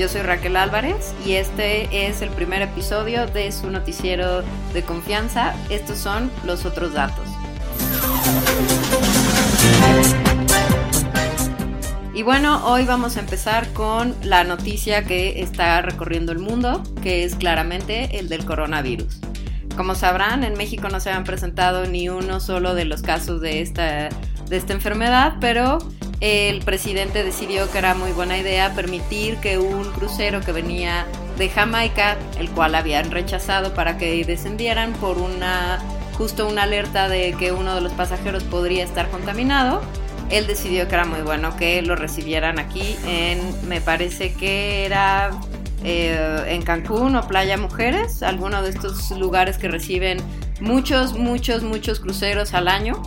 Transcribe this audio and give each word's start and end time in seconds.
Yo 0.00 0.08
soy 0.08 0.22
Raquel 0.22 0.56
Álvarez 0.56 1.12
y 1.26 1.32
este 1.32 2.06
es 2.06 2.22
el 2.22 2.30
primer 2.30 2.62
episodio 2.62 3.26
de 3.26 3.52
su 3.52 3.68
noticiero 3.68 4.42
de 4.72 4.82
confianza. 4.82 5.52
Estos 5.68 5.98
son 5.98 6.30
los 6.46 6.64
otros 6.64 6.94
datos. 6.94 7.28
Y 12.14 12.22
bueno, 12.22 12.66
hoy 12.66 12.86
vamos 12.86 13.18
a 13.18 13.20
empezar 13.20 13.70
con 13.74 14.14
la 14.22 14.42
noticia 14.42 15.04
que 15.04 15.42
está 15.42 15.82
recorriendo 15.82 16.32
el 16.32 16.38
mundo, 16.38 16.82
que 17.02 17.24
es 17.24 17.34
claramente 17.34 18.18
el 18.18 18.30
del 18.30 18.46
coronavirus. 18.46 19.20
Como 19.76 19.94
sabrán, 19.94 20.44
en 20.44 20.54
México 20.54 20.88
no 20.88 21.00
se 21.00 21.10
han 21.10 21.24
presentado 21.24 21.84
ni 21.84 22.08
uno 22.08 22.40
solo 22.40 22.74
de 22.74 22.86
los 22.86 23.02
casos 23.02 23.42
de 23.42 23.60
esta, 23.60 24.08
de 24.48 24.56
esta 24.56 24.72
enfermedad, 24.72 25.34
pero 25.42 25.76
el 26.20 26.60
presidente 26.60 27.24
decidió 27.24 27.70
que 27.70 27.78
era 27.78 27.94
muy 27.94 28.12
buena 28.12 28.38
idea 28.38 28.74
permitir 28.74 29.38
que 29.38 29.58
un 29.58 29.90
crucero 29.92 30.40
que 30.40 30.52
venía 30.52 31.06
de 31.38 31.48
Jamaica, 31.48 32.18
el 32.38 32.50
cual 32.50 32.74
habían 32.74 33.10
rechazado 33.10 33.72
para 33.72 33.96
que 33.96 34.24
descendieran 34.24 34.92
por 34.94 35.18
una 35.18 35.78
justo 36.20 36.46
una 36.46 36.64
alerta 36.64 37.08
de 37.08 37.34
que 37.38 37.50
uno 37.50 37.74
de 37.74 37.80
los 37.80 37.94
pasajeros 37.94 38.44
podría 38.44 38.84
estar 38.84 39.08
contaminado, 39.08 39.80
él 40.28 40.46
decidió 40.46 40.86
que 40.86 40.94
era 40.94 41.06
muy 41.06 41.22
bueno 41.22 41.56
que 41.56 41.80
lo 41.80 41.96
recibieran 41.96 42.58
aquí 42.58 42.94
en, 43.06 43.40
me 43.66 43.80
parece 43.80 44.34
que 44.34 44.84
era 44.84 45.30
eh, 45.82 46.44
en 46.48 46.60
Cancún 46.60 47.16
o 47.16 47.26
Playa 47.26 47.56
Mujeres, 47.56 48.22
alguno 48.22 48.60
de 48.60 48.68
estos 48.68 49.10
lugares 49.12 49.56
que 49.56 49.68
reciben 49.68 50.18
muchos, 50.60 51.14
muchos, 51.16 51.62
muchos 51.62 52.00
cruceros 52.00 52.52
al 52.52 52.68
año. 52.68 53.02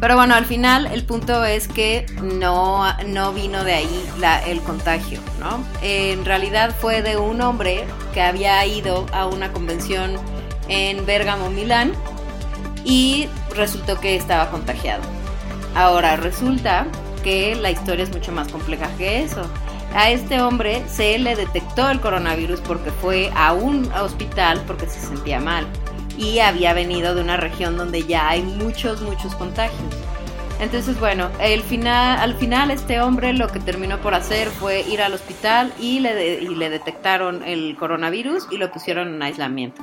Pero 0.00 0.16
bueno, 0.16 0.34
al 0.34 0.46
final 0.46 0.86
el 0.86 1.04
punto 1.04 1.44
es 1.44 1.68
que 1.68 2.06
no, 2.22 2.84
no 3.06 3.32
vino 3.34 3.64
de 3.64 3.74
ahí 3.74 4.10
el 4.46 4.60
contagio, 4.62 5.20
¿no? 5.38 5.62
En 5.82 6.24
realidad 6.24 6.74
fue 6.80 7.02
de 7.02 7.18
un 7.18 7.42
hombre 7.42 7.84
que 8.14 8.22
había 8.22 8.64
ido 8.64 9.04
a 9.12 9.26
una 9.26 9.52
convención 9.52 10.16
en 10.68 11.04
Bérgamo, 11.04 11.50
Milán, 11.50 11.92
y 12.82 13.28
resultó 13.54 14.00
que 14.00 14.16
estaba 14.16 14.50
contagiado. 14.50 15.02
Ahora 15.74 16.16
resulta 16.16 16.86
que 17.22 17.54
la 17.54 17.70
historia 17.70 18.04
es 18.04 18.10
mucho 18.10 18.32
más 18.32 18.48
compleja 18.48 18.88
que 18.96 19.22
eso. 19.22 19.42
A 19.94 20.08
este 20.10 20.40
hombre 20.40 20.82
se 20.88 21.18
le 21.18 21.36
detectó 21.36 21.90
el 21.90 22.00
coronavirus 22.00 22.60
porque 22.60 22.90
fue 22.90 23.30
a 23.34 23.52
un 23.52 23.92
hospital 23.92 24.62
porque 24.66 24.86
se 24.86 25.00
sentía 25.00 25.40
mal 25.40 25.66
y 26.20 26.40
había 26.40 26.74
venido 26.74 27.14
de 27.14 27.22
una 27.22 27.38
región 27.38 27.76
donde 27.76 28.04
ya 28.04 28.28
hay 28.28 28.42
muchos, 28.42 29.00
muchos 29.00 29.34
contagios. 29.34 29.80
Entonces, 30.60 31.00
bueno, 31.00 31.30
al 31.40 31.62
final 32.34 32.70
este 32.70 33.00
hombre 33.00 33.32
lo 33.32 33.48
que 33.48 33.60
terminó 33.60 33.98
por 33.98 34.12
hacer 34.12 34.48
fue 34.48 34.82
ir 34.82 35.00
al 35.00 35.14
hospital 35.14 35.72
y 35.80 36.00
le, 36.00 36.42
y 36.42 36.54
le 36.54 36.68
detectaron 36.68 37.42
el 37.44 37.74
coronavirus 37.78 38.46
y 38.50 38.58
lo 38.58 38.70
pusieron 38.70 39.08
en 39.08 39.22
aislamiento. 39.22 39.82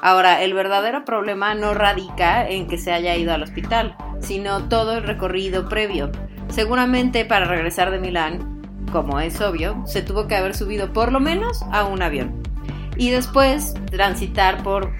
Ahora, 0.00 0.42
el 0.42 0.54
verdadero 0.54 1.04
problema 1.04 1.54
no 1.54 1.74
radica 1.74 2.48
en 2.48 2.66
que 2.66 2.78
se 2.78 2.92
haya 2.92 3.14
ido 3.14 3.34
al 3.34 3.42
hospital, 3.42 3.94
sino 4.20 4.68
todo 4.68 4.94
el 4.96 5.02
recorrido 5.02 5.68
previo. 5.68 6.10
Seguramente 6.48 7.26
para 7.26 7.44
regresar 7.44 7.90
de 7.90 7.98
Milán, 7.98 8.62
como 8.92 9.20
es 9.20 9.38
obvio, 9.42 9.82
se 9.86 10.00
tuvo 10.00 10.26
que 10.26 10.36
haber 10.36 10.56
subido 10.56 10.94
por 10.94 11.12
lo 11.12 11.20
menos 11.20 11.62
a 11.72 11.84
un 11.84 12.00
avión 12.00 12.42
y 12.96 13.10
después 13.10 13.74
transitar 13.90 14.62
por 14.62 14.90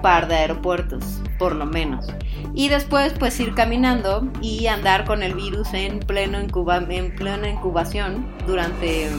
par 0.00 0.28
de 0.28 0.36
aeropuertos, 0.36 1.20
por 1.38 1.54
lo 1.54 1.66
menos. 1.66 2.06
Y 2.54 2.68
después 2.68 3.14
pues 3.18 3.38
ir 3.40 3.54
caminando 3.54 4.28
y 4.40 4.66
andar 4.66 5.04
con 5.04 5.22
el 5.22 5.34
virus 5.34 5.72
en, 5.74 6.00
pleno 6.00 6.40
incuba 6.40 6.78
en 6.78 7.14
plena 7.14 7.48
incubación 7.48 8.26
durante 8.46 9.10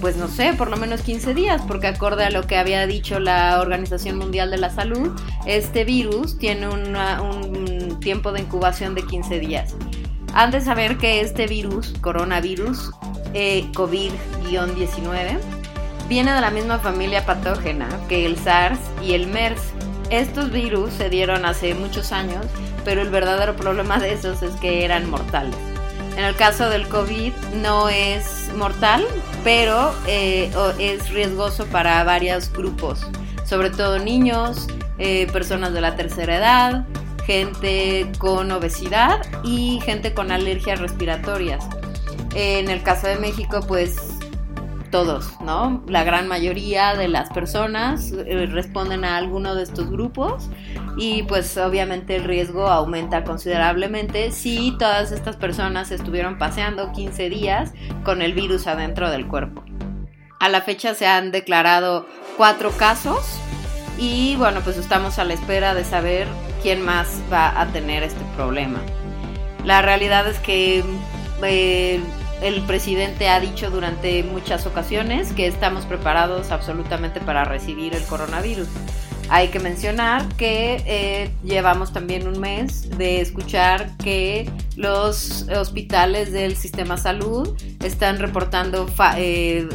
pues 0.00 0.16
no 0.16 0.28
sé, 0.28 0.54
por 0.54 0.70
lo 0.70 0.78
menos 0.78 1.02
15 1.02 1.34
días, 1.34 1.60
porque 1.68 1.86
acorde 1.86 2.24
a 2.24 2.30
lo 2.30 2.46
que 2.46 2.56
había 2.56 2.86
dicho 2.86 3.20
la 3.20 3.60
Organización 3.60 4.16
Mundial 4.16 4.50
de 4.50 4.56
la 4.56 4.70
Salud, 4.70 5.10
este 5.44 5.84
virus 5.84 6.38
tiene 6.38 6.68
un 6.68 8.00
tiempo 8.00 8.32
de 8.32 8.40
incubación 8.40 8.94
de 8.94 9.02
15 9.02 9.40
días. 9.40 9.74
Han 10.32 10.50
de 10.52 10.60
saber 10.60 10.96
que 10.96 11.20
este 11.20 11.46
virus, 11.46 11.92
coronavirus, 12.00 12.92
eh, 13.34 13.64
COVID-19, 13.74 15.38
viene 16.08 16.32
de 16.32 16.40
la 16.40 16.50
misma 16.50 16.78
familia 16.78 17.24
patógena 17.26 17.88
que 18.08 18.26
el 18.26 18.36
SARS 18.36 18.78
y 19.02 19.12
el 19.12 19.26
MERS, 19.26 19.60
estos 20.10 20.50
virus 20.50 20.92
se 20.92 21.08
dieron 21.08 21.44
hace 21.44 21.74
muchos 21.74 22.12
años, 22.12 22.44
pero 22.84 23.02
el 23.02 23.10
verdadero 23.10 23.56
problema 23.56 23.98
de 23.98 24.12
esos 24.12 24.42
es 24.42 24.54
que 24.56 24.84
eran 24.84 25.08
mortales. 25.08 25.56
En 26.16 26.24
el 26.24 26.34
caso 26.36 26.68
del 26.68 26.88
COVID 26.88 27.32
no 27.62 27.88
es 27.88 28.50
mortal, 28.56 29.06
pero 29.44 29.94
eh, 30.06 30.50
es 30.78 31.10
riesgoso 31.10 31.66
para 31.66 32.02
varios 32.04 32.52
grupos, 32.52 33.06
sobre 33.44 33.70
todo 33.70 33.98
niños, 33.98 34.66
eh, 34.98 35.28
personas 35.32 35.72
de 35.72 35.80
la 35.80 35.96
tercera 35.96 36.36
edad, 36.36 36.84
gente 37.24 38.10
con 38.18 38.50
obesidad 38.50 39.20
y 39.44 39.80
gente 39.84 40.12
con 40.12 40.32
alergias 40.32 40.80
respiratorias. 40.80 41.64
En 42.34 42.68
el 42.68 42.82
caso 42.82 43.06
de 43.06 43.16
México, 43.16 43.60
pues 43.66 44.19
todos, 44.90 45.40
¿no? 45.40 45.82
La 45.86 46.04
gran 46.04 46.28
mayoría 46.28 46.94
de 46.94 47.08
las 47.08 47.30
personas 47.30 48.12
eh, 48.12 48.46
responden 48.46 49.04
a 49.04 49.16
alguno 49.16 49.54
de 49.54 49.62
estos 49.62 49.90
grupos 49.90 50.50
y 50.96 51.22
pues 51.24 51.56
obviamente 51.56 52.16
el 52.16 52.24
riesgo 52.24 52.68
aumenta 52.68 53.24
considerablemente 53.24 54.32
si 54.32 54.76
todas 54.78 55.12
estas 55.12 55.36
personas 55.36 55.90
estuvieron 55.90 56.38
paseando 56.38 56.92
15 56.92 57.30
días 57.30 57.72
con 58.04 58.22
el 58.22 58.34
virus 58.34 58.66
adentro 58.66 59.10
del 59.10 59.26
cuerpo. 59.26 59.64
A 60.40 60.48
la 60.48 60.62
fecha 60.62 60.94
se 60.94 61.06
han 61.06 61.30
declarado 61.30 62.06
cuatro 62.36 62.70
casos 62.70 63.40
y 63.98 64.36
bueno, 64.36 64.60
pues 64.62 64.76
estamos 64.76 65.18
a 65.18 65.24
la 65.24 65.34
espera 65.34 65.74
de 65.74 65.84
saber 65.84 66.26
quién 66.62 66.82
más 66.82 67.20
va 67.32 67.60
a 67.60 67.66
tener 67.66 68.02
este 68.02 68.24
problema. 68.36 68.80
La 69.64 69.82
realidad 69.82 70.26
es 70.26 70.38
que 70.38 70.82
eh, 71.42 72.00
el 72.42 72.62
presidente 72.62 73.28
ha 73.28 73.40
dicho 73.40 73.70
durante 73.70 74.22
muchas 74.22 74.66
ocasiones 74.66 75.32
que 75.32 75.46
estamos 75.46 75.84
preparados 75.84 76.50
absolutamente 76.50 77.20
para 77.20 77.44
recibir 77.44 77.94
el 77.94 78.02
coronavirus. 78.04 78.68
Hay 79.28 79.48
que 79.48 79.60
mencionar 79.60 80.26
que 80.36 80.82
eh, 80.86 81.30
llevamos 81.44 81.92
también 81.92 82.26
un 82.26 82.40
mes 82.40 82.90
de 82.98 83.20
escuchar 83.20 83.96
que 83.98 84.50
los 84.80 85.44
hospitales 85.54 86.32
del 86.32 86.56
sistema 86.56 86.96
salud 86.96 87.54
están 87.84 88.18
reportando 88.18 88.86
eh, 89.16 89.68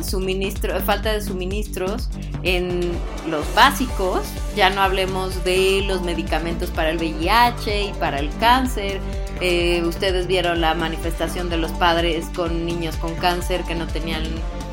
falta 0.83 1.13
de 1.13 1.21
suministros 1.21 2.09
en 2.41 2.91
los 3.29 3.45
básicos. 3.53 4.21
Ya 4.55 4.71
no 4.71 4.81
hablemos 4.81 5.43
de 5.43 5.83
los 5.87 6.01
medicamentos 6.01 6.71
para 6.71 6.89
el 6.89 6.97
VIH 6.97 7.83
y 7.83 7.93
para 7.93 8.17
el 8.17 8.35
cáncer. 8.39 8.99
Eh, 9.41 9.83
ustedes 9.85 10.25
vieron 10.25 10.61
la 10.61 10.73
manifestación 10.73 11.49
de 11.49 11.57
los 11.57 11.71
padres 11.73 12.25
con 12.35 12.65
niños 12.65 12.95
con 12.95 13.13
cáncer 13.15 13.63
que 13.63 13.75
no 13.75 13.85
tenían 13.85 14.23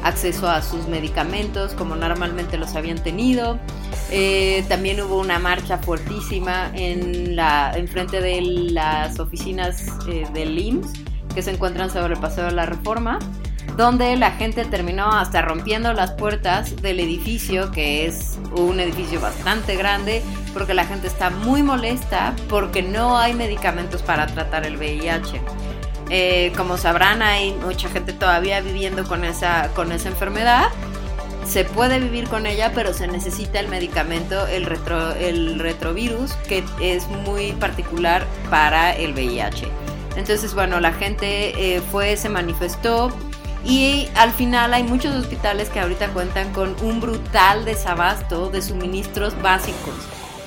acceso 0.04 0.48
a 0.48 0.62
sus 0.62 0.88
medicamentos 0.88 1.74
como 1.74 1.94
normalmente 1.96 2.56
los 2.56 2.74
habían 2.74 3.02
tenido. 3.02 3.58
Eh, 4.10 4.64
también 4.68 5.00
hubo 5.00 5.18
una 5.18 5.38
marcha 5.38 5.78
fuertísima 5.78 6.70
en 6.74 7.88
frente 7.88 8.20
de 8.20 8.40
las 8.42 9.18
oficinas 9.18 9.84
del 10.32 10.58
IMSS 10.58 10.92
que 11.34 11.42
se 11.42 11.50
encuentran 11.50 11.90
sobre 11.90 12.14
el 12.14 12.20
Paseo 12.20 12.44
de 12.44 12.52
la 12.52 12.66
Reforma, 12.66 13.18
donde 13.76 14.16
la 14.16 14.32
gente 14.32 14.64
terminó 14.64 15.12
hasta 15.12 15.40
rompiendo 15.40 15.92
las 15.94 16.12
puertas 16.12 16.82
del 16.82 17.00
edificio, 17.00 17.70
que 17.70 18.06
es 18.06 18.38
un 18.54 18.80
edificio 18.80 19.20
bastante 19.20 19.76
grande, 19.76 20.22
porque 20.52 20.74
la 20.74 20.84
gente 20.84 21.06
está 21.06 21.30
muy 21.30 21.62
molesta 21.62 22.34
porque 22.48 22.82
no 22.82 23.16
hay 23.16 23.32
medicamentos 23.32 24.02
para 24.02 24.26
tratar 24.26 24.66
el 24.66 24.76
VIH. 24.76 25.40
Eh, 26.10 26.52
como 26.56 26.76
sabrán, 26.76 27.22
hay 27.22 27.52
mucha 27.52 27.88
gente 27.88 28.12
todavía 28.12 28.60
viviendo 28.60 29.04
con 29.04 29.24
esa, 29.24 29.68
con 29.74 29.92
esa 29.92 30.08
enfermedad 30.08 30.68
se 31.46 31.64
puede 31.64 31.98
vivir 31.98 32.28
con 32.28 32.46
ella, 32.46 32.72
pero 32.74 32.94
se 32.94 33.08
necesita 33.08 33.60
el 33.60 33.68
medicamento, 33.68 34.46
el, 34.46 34.64
retro, 34.64 35.12
el 35.12 35.58
retrovirus, 35.58 36.32
que 36.48 36.64
es 36.80 37.06
muy 37.08 37.52
particular 37.52 38.26
para 38.48 38.94
el 38.94 39.12
VIH. 39.12 39.66
Entonces, 40.16 40.54
bueno, 40.54 40.80
la 40.80 40.92
gente 40.92 41.76
eh, 41.76 41.80
fue, 41.80 42.16
se 42.16 42.28
manifestó 42.28 43.10
Y 43.64 44.08
al 44.14 44.32
final 44.32 44.74
hay 44.74 44.82
muchos 44.82 45.14
hospitales 45.14 45.68
que 45.68 45.80
ahorita 45.80 46.08
cuentan 46.08 46.52
con 46.52 46.74
un 46.82 47.00
brutal 47.00 47.64
desabasto 47.64 48.50
de 48.50 48.60
suministros 48.60 49.40
básicos. 49.40 49.94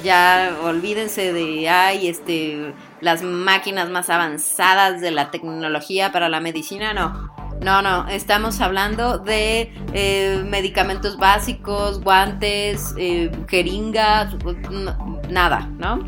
Ya 0.04 0.56
olvídense 0.64 1.34
de, 1.34 1.68
ay, 1.70 2.08
este, 2.08 2.74
las 3.02 3.24
máquinas 3.24 3.90
más 3.90 4.10
avanzadas 4.10 5.02
de 5.02 5.12
la 5.12 5.32
tecnología 5.32 6.12
para 6.12 6.30
la 6.30 6.40
medicina, 6.42 6.94
no. 6.94 7.34
No, 7.62 7.82
no, 7.82 8.08
estamos 8.10 8.60
hablando 8.60 9.18
de 9.18 9.74
eh, 9.94 10.44
medicamentos 10.46 11.18
básicos, 11.18 12.02
guantes, 12.02 12.94
eh, 12.98 13.32
jeringas, 13.48 14.36
nada, 15.30 15.68
¿no? 15.78 16.04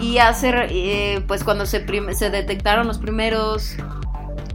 Y 0.00 0.18
hacer, 0.18 0.68
eh, 0.70 1.22
pues 1.26 1.44
cuando 1.44 1.66
se, 1.66 1.84
se 2.14 2.30
detectaron 2.30 2.86
los 2.86 2.98
primeros 2.98 3.76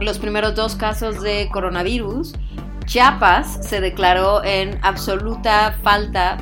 los 0.00 0.18
primeros 0.18 0.54
dos 0.54 0.74
casos 0.76 1.22
de 1.22 1.48
coronavirus, 1.52 2.34
Chiapas 2.86 3.66
se 3.66 3.80
declaró 3.80 4.44
en 4.44 4.78
absoluta 4.82 5.78
falta 5.82 6.38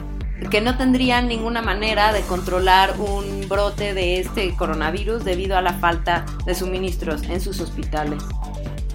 que 0.50 0.60
no 0.60 0.76
tendrían 0.76 1.28
ninguna 1.28 1.62
manera 1.62 2.12
de 2.12 2.22
controlar 2.22 2.94
un 2.98 3.48
brote 3.48 3.94
de 3.94 4.18
este 4.18 4.54
coronavirus 4.56 5.24
debido 5.24 5.56
a 5.56 5.62
la 5.62 5.74
falta 5.74 6.24
de 6.44 6.54
suministros 6.54 7.22
en 7.22 7.40
sus 7.40 7.60
hospitales. 7.60 8.22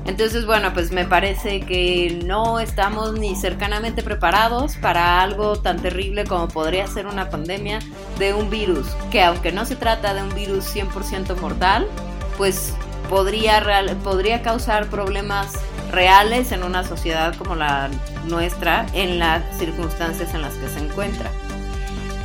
Entonces, 0.07 0.45
bueno, 0.45 0.74
pues 0.74 0.92
me 0.94 1.06
parece 1.06 1.59
que 1.59 2.21
no 2.25 2.59
estamos 2.62 3.19
ni 3.19 3.36
cercanamente 3.36 4.01
preparados 4.01 4.77
para 4.77 5.21
algo 5.21 5.57
tan 5.57 5.81
terrible 5.81 6.24
como 6.24 6.48
podría 6.48 6.88
ser 6.88 7.07
una 7.07 7.30
pandemia 7.30 7.80
de 8.18 8.33
un 8.33 8.50
virus, 8.50 8.88
que 9.12 9.21
aunque 9.21 9.51
no 9.51 9.65
se 9.65 9.75
trata 9.75 10.13
de 10.13 10.24
un 10.24 10.33
virus 10.33 10.74
100% 10.74 11.38
mortal, 11.42 11.88
pues 12.38 12.74
podría, 13.09 13.62
podría 14.01 14.42
causar 14.42 14.89
problemas 14.89 15.51
reales 15.92 16.53
en 16.53 16.63
una 16.63 16.86
sociedad 16.86 17.36
como 17.36 17.56
la 17.56 17.89
nuestra 18.27 18.86
en 18.94 19.19
las 19.19 19.44
circunstancias 19.57 20.33
en 20.33 20.42
las 20.42 20.53
que 20.53 20.69
se 20.69 20.80
encuentra. 20.80 21.30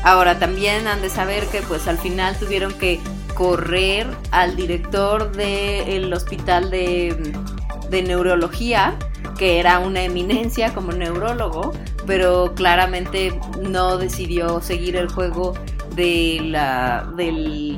Ahora 0.04 0.38
también 0.38 0.86
han 0.86 1.02
de 1.02 1.10
saber 1.10 1.46
que 1.46 1.62
pues 1.62 1.88
al 1.88 1.98
final 1.98 2.36
tuvieron 2.36 2.72
que 2.74 3.00
correr 3.34 4.06
al 4.30 4.54
director 4.54 5.32
del 5.32 6.12
hospital 6.12 6.70
de, 6.70 7.32
de 7.92 8.02
neurología, 8.02 8.96
que 9.38 9.60
era 9.60 9.78
una 9.78 10.02
eminencia 10.02 10.74
como 10.74 10.92
neurólogo, 10.92 11.72
pero 12.06 12.54
claramente 12.56 13.38
no 13.60 13.98
decidió 13.98 14.60
seguir 14.60 14.96
el 14.96 15.08
juego 15.08 15.52
del 15.94 16.56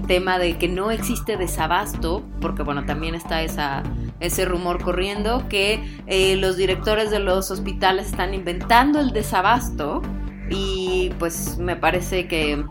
tema 0.06 0.38
de 0.38 0.56
que 0.56 0.68
no 0.68 0.92
existe 0.92 1.36
desabasto, 1.36 2.22
porque 2.40 2.62
bueno, 2.62 2.86
también 2.86 3.16
está 3.16 3.42
esa, 3.42 3.82
ese 4.20 4.44
rumor 4.44 4.80
corriendo, 4.82 5.48
que 5.48 5.84
eh, 6.06 6.36
los 6.36 6.56
directores 6.56 7.10
de 7.10 7.18
los 7.18 7.50
hospitales 7.50 8.06
están 8.06 8.32
inventando 8.32 9.00
el 9.00 9.12
desabasto 9.12 10.00
y 10.48 11.10
pues 11.18 11.58
me 11.58 11.74
parece 11.74 12.28
que 12.28 12.64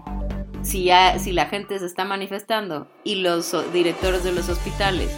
si, 0.62 0.90
si 1.20 1.34
la 1.34 1.48
gente 1.48 1.78
se 1.78 1.86
está 1.86 2.06
manifestando 2.06 2.88
y 3.04 3.16
los 3.16 3.54
directores 3.74 4.24
de 4.24 4.32
los 4.32 4.48
hospitales 4.48 5.10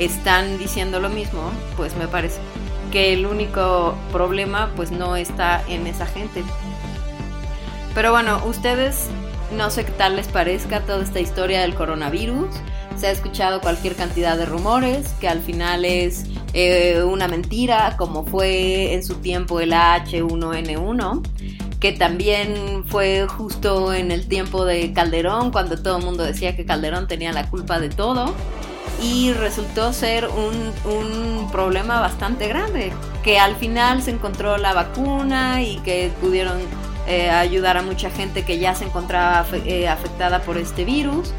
están 0.00 0.58
diciendo 0.58 0.98
lo 0.98 1.08
mismo, 1.08 1.50
pues 1.76 1.96
me 1.96 2.08
parece 2.08 2.40
que 2.90 3.12
el 3.12 3.26
único 3.26 3.94
problema 4.12 4.72
pues 4.74 4.90
no 4.90 5.14
está 5.14 5.62
en 5.68 5.86
esa 5.86 6.06
gente. 6.06 6.42
Pero 7.94 8.10
bueno, 8.10 8.42
ustedes 8.46 9.08
no 9.56 9.70
sé 9.70 9.84
qué 9.84 9.92
tal 9.92 10.16
les 10.16 10.28
parezca 10.28 10.80
toda 10.80 11.02
esta 11.02 11.20
historia 11.20 11.60
del 11.60 11.74
coronavirus. 11.74 12.48
Se 12.96 13.06
ha 13.06 13.10
escuchado 13.10 13.60
cualquier 13.60 13.94
cantidad 13.94 14.36
de 14.36 14.46
rumores, 14.46 15.08
que 15.20 15.28
al 15.28 15.40
final 15.40 15.84
es 15.84 16.24
eh, 16.52 17.02
una 17.02 17.28
mentira, 17.28 17.96
como 17.96 18.24
fue 18.24 18.94
en 18.94 19.02
su 19.04 19.16
tiempo 19.16 19.60
el 19.60 19.72
H1N1, 19.72 21.22
que 21.78 21.92
también 21.92 22.84
fue 22.86 23.26
justo 23.26 23.94
en 23.94 24.10
el 24.10 24.28
tiempo 24.28 24.64
de 24.64 24.92
Calderón, 24.92 25.50
cuando 25.50 25.80
todo 25.82 25.98
el 25.98 26.04
mundo 26.04 26.24
decía 26.24 26.56
que 26.56 26.66
Calderón 26.66 27.08
tenía 27.08 27.32
la 27.32 27.48
culpa 27.48 27.80
de 27.80 27.88
todo. 27.88 28.34
Y 29.00 29.32
resultó 29.32 29.92
ser 29.92 30.28
un, 30.28 30.72
un 30.84 31.50
problema 31.50 32.00
bastante 32.00 32.48
grande, 32.48 32.92
que 33.22 33.38
al 33.38 33.56
final 33.56 34.02
se 34.02 34.10
encontró 34.10 34.58
la 34.58 34.74
vacuna 34.74 35.62
y 35.62 35.78
que 35.78 36.12
pudieron 36.20 36.60
eh, 37.10 37.28
ayudar 37.28 37.76
a 37.76 37.82
mucha 37.82 38.08
gente 38.08 38.44
que 38.44 38.58
ya 38.58 38.74
se 38.74 38.84
encontraba 38.84 39.44
eh, 39.64 39.88
afectada 39.88 40.42
por 40.42 40.58
este 40.58 40.84
virus 40.84 41.32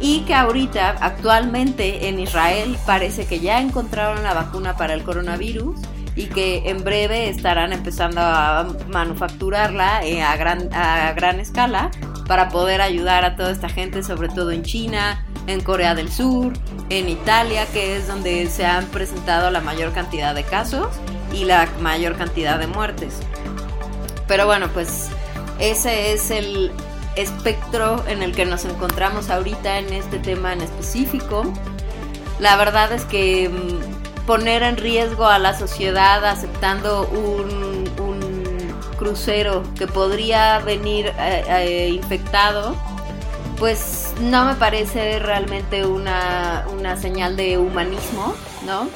y 0.00 0.20
que 0.20 0.34
ahorita 0.34 0.90
actualmente 1.00 2.08
en 2.08 2.20
Israel 2.20 2.76
parece 2.86 3.26
que 3.26 3.40
ya 3.40 3.60
encontraron 3.60 4.22
la 4.22 4.34
vacuna 4.34 4.76
para 4.76 4.94
el 4.94 5.02
coronavirus 5.02 5.80
y 6.14 6.26
que 6.26 6.70
en 6.70 6.84
breve 6.84 7.28
estarán 7.28 7.72
empezando 7.72 8.20
a 8.20 8.68
manufacturarla 8.88 10.06
eh, 10.06 10.22
a, 10.22 10.36
gran, 10.36 10.72
a 10.72 11.12
gran 11.14 11.40
escala 11.40 11.90
para 12.28 12.48
poder 12.50 12.80
ayudar 12.80 13.24
a 13.24 13.34
toda 13.34 13.50
esta 13.50 13.68
gente, 13.68 14.04
sobre 14.04 14.28
todo 14.28 14.52
en 14.52 14.62
China, 14.62 15.25
en 15.46 15.60
Corea 15.60 15.94
del 15.94 16.10
Sur, 16.12 16.52
en 16.90 17.08
Italia, 17.08 17.66
que 17.72 17.96
es 17.96 18.08
donde 18.08 18.46
se 18.48 18.66
han 18.66 18.86
presentado 18.86 19.50
la 19.50 19.60
mayor 19.60 19.92
cantidad 19.92 20.34
de 20.34 20.44
casos 20.44 20.88
y 21.32 21.44
la 21.44 21.68
mayor 21.80 22.16
cantidad 22.16 22.58
de 22.58 22.66
muertes. 22.66 23.14
Pero 24.26 24.46
bueno, 24.46 24.68
pues 24.72 25.08
ese 25.58 26.12
es 26.12 26.30
el 26.30 26.72
espectro 27.16 28.04
en 28.08 28.22
el 28.22 28.34
que 28.34 28.44
nos 28.44 28.64
encontramos 28.64 29.30
ahorita 29.30 29.78
en 29.78 29.92
este 29.92 30.18
tema 30.18 30.52
en 30.52 30.60
específico. 30.60 31.52
La 32.38 32.56
verdad 32.56 32.92
es 32.92 33.04
que 33.04 33.48
mm, 33.48 34.26
poner 34.26 34.62
en 34.62 34.76
riesgo 34.76 35.26
a 35.26 35.38
la 35.38 35.58
sociedad 35.58 36.24
aceptando 36.24 37.08
un, 37.08 37.66
crucero 38.96 39.62
que 39.78 39.86
podría 39.86 40.58
venir 40.60 41.12
eh, 41.18 41.44
eh, 41.48 41.88
infectado, 41.90 42.74
pues 43.58 44.14
no 44.20 44.44
me 44.44 44.54
parece 44.54 45.18
realmente 45.18 45.86
una, 45.86 46.64
señal 46.96 47.36
de 47.36 47.58
humanismo, 47.58 48.34
¿no? 48.64 48.88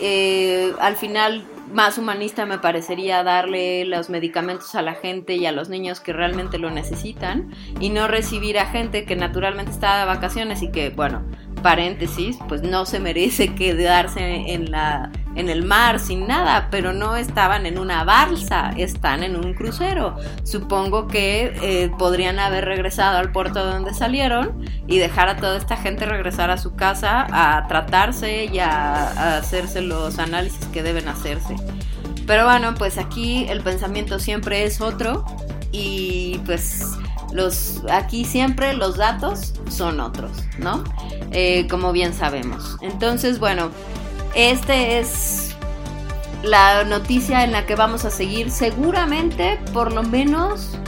Eh, 0.00 0.72
al 0.80 0.96
final 0.96 1.44
más 1.72 1.98
humanista 1.98 2.46
me 2.46 2.58
parecería 2.58 3.22
darle 3.22 3.84
los 3.84 4.08
medicamentos 4.08 4.74
a 4.74 4.82
la 4.82 4.94
gente 4.94 5.34
y 5.34 5.46
a 5.46 5.52
los 5.52 5.68
niños 5.68 6.00
que 6.00 6.12
realmente 6.12 6.58
lo 6.58 6.70
necesitan 6.70 7.50
y 7.80 7.90
no 7.90 8.06
recibir 8.06 8.58
a 8.58 8.66
gente 8.66 9.04
que 9.04 9.16
naturalmente 9.16 9.72
está 9.72 9.98
de 10.00 10.06
vacaciones 10.06 10.62
y 10.62 10.70
que, 10.70 10.90
bueno, 10.90 11.24
paréntesis, 11.62 12.38
pues 12.48 12.62
no 12.62 12.86
se 12.86 13.00
merece 13.00 13.54
quedarse 13.56 14.52
en 14.52 14.70
la 14.70 15.10
en 15.36 15.50
el 15.50 15.64
mar 15.64 16.00
sin 16.00 16.26
nada, 16.26 16.68
pero 16.70 16.92
no 16.92 17.16
estaban 17.16 17.66
en 17.66 17.78
una 17.78 18.04
balsa, 18.04 18.72
están 18.76 19.22
en 19.22 19.36
un 19.36 19.54
crucero. 19.54 20.16
Supongo 20.42 21.06
que 21.06 21.54
eh, 21.62 21.92
podrían 21.98 22.38
haber 22.38 22.64
regresado 22.64 23.18
al 23.18 23.30
puerto 23.30 23.64
de 23.64 23.72
donde 23.72 23.94
salieron 23.94 24.64
y 24.86 24.98
dejar 24.98 25.28
a 25.28 25.36
toda 25.36 25.56
esta 25.56 25.76
gente 25.76 26.06
regresar 26.06 26.50
a 26.50 26.56
su 26.56 26.74
casa 26.74 27.26
a 27.30 27.66
tratarse 27.68 28.46
y 28.46 28.58
a 28.58 29.36
hacerse 29.36 29.82
los 29.82 30.18
análisis 30.18 30.64
que 30.66 30.82
deben 30.82 31.06
hacerse. 31.08 31.54
Pero 32.26 32.44
bueno, 32.44 32.74
pues 32.74 32.98
aquí 32.98 33.46
el 33.48 33.60
pensamiento 33.60 34.18
siempre 34.18 34.64
es 34.64 34.80
otro 34.80 35.24
y 35.70 36.40
pues 36.44 36.96
los, 37.32 37.82
aquí 37.90 38.24
siempre 38.24 38.72
los 38.74 38.96
datos 38.96 39.54
son 39.68 40.00
otros, 40.00 40.30
¿no? 40.58 40.82
Eh, 41.30 41.66
como 41.68 41.92
bien 41.92 42.14
sabemos. 42.14 42.78
Entonces, 42.80 43.38
bueno, 43.38 43.70
este 44.36 44.98
es 44.98 45.56
la 46.42 46.84
noticia 46.84 47.42
en 47.42 47.52
la 47.52 47.64
que 47.64 47.74
vamos 47.74 48.04
a 48.04 48.10
seguir 48.10 48.50
seguramente 48.50 49.58
por 49.72 49.92
lo 49.92 50.02
menos 50.02 50.78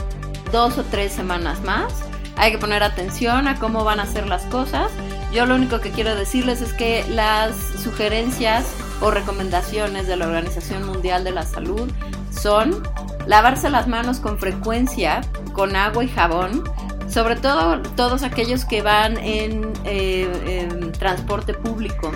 dos 0.51 0.77
o 0.77 0.83
tres 0.83 1.11
semanas 1.11 1.61
más. 1.61 1.91
Hay 2.37 2.51
que 2.51 2.59
poner 2.59 2.83
atención 2.83 3.47
a 3.47 3.59
cómo 3.59 3.83
van 3.83 3.99
a 3.99 4.05
ser 4.05 4.27
las 4.27 4.43
cosas. 4.43 4.91
Yo 5.33 5.45
lo 5.45 5.55
único 5.55 5.81
que 5.81 5.89
quiero 5.89 6.15
decirles 6.15 6.61
es 6.61 6.73
que 6.73 7.03
las 7.09 7.55
sugerencias 7.83 8.65
o 9.01 9.11
recomendaciones 9.11 10.07
de 10.07 10.15
la 10.15 10.27
Organización 10.27 10.85
Mundial 10.85 11.23
de 11.23 11.31
la 11.31 11.43
Salud 11.43 11.91
son 12.31 12.83
lavarse 13.25 13.69
las 13.69 13.87
manos 13.87 14.19
con 14.19 14.37
frecuencia 14.37 15.21
con 15.53 15.75
agua 15.75 16.03
y 16.03 16.07
jabón, 16.07 16.63
sobre 17.09 17.35
todo 17.35 17.81
todos 17.95 18.23
aquellos 18.23 18.63
que 18.63 18.81
van 18.81 19.17
en, 19.17 19.73
eh, 19.83 20.91
transporte 20.97 21.53
público, 21.53 22.11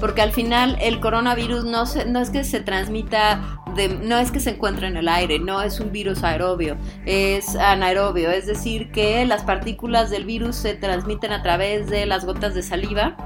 porque 0.00 0.22
al 0.22 0.32
final 0.32 0.76
el 0.80 1.00
coronavirus 1.00 1.64
no, 1.64 1.84
no 2.06 2.20
es 2.20 2.30
que 2.30 2.44
se 2.44 2.60
transmita, 2.60 3.62
de, 3.74 3.88
no 3.88 4.18
es 4.18 4.30
que 4.30 4.40
se 4.40 4.50
encuentre 4.50 4.88
en 4.88 4.96
el 4.96 5.08
aire, 5.08 5.38
no 5.38 5.62
es 5.62 5.80
un 5.80 5.92
virus 5.92 6.22
aerobio, 6.22 6.76
es 7.04 7.56
anaerobio, 7.56 8.30
es 8.30 8.46
decir, 8.46 8.90
que 8.90 9.24
las 9.24 9.42
partículas 9.42 10.10
del 10.10 10.24
virus 10.24 10.56
se 10.56 10.74
transmiten 10.74 11.32
a 11.32 11.42
través 11.42 11.88
de 11.88 12.06
las 12.06 12.24
gotas 12.24 12.54
de 12.54 12.62
saliva 12.62 13.16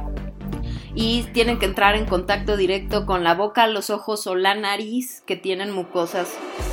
y 0.94 1.22
tienen 1.32 1.58
que 1.58 1.66
entrar 1.66 1.94
en 1.94 2.04
contacto 2.04 2.56
directo 2.56 3.06
con 3.06 3.22
la 3.22 3.34
boca, 3.34 3.66
los 3.66 3.90
ojos 3.90 4.26
o 4.26 4.34
la 4.34 4.54
nariz 4.54 5.22
que 5.26 5.36
tienen 5.36 5.70
mucosas 5.70 6.28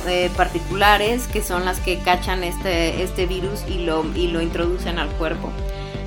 eh, 0.08 0.30
particulares 0.36 1.26
que 1.28 1.42
son 1.42 1.64
las 1.64 1.80
que 1.80 1.98
cachan 1.98 2.42
este, 2.42 3.02
este 3.02 3.26
virus 3.26 3.64
y 3.68 3.84
lo, 3.84 4.04
y 4.14 4.28
lo 4.28 4.42
introducen 4.42 4.98
al 4.98 5.08
cuerpo. 5.10 5.52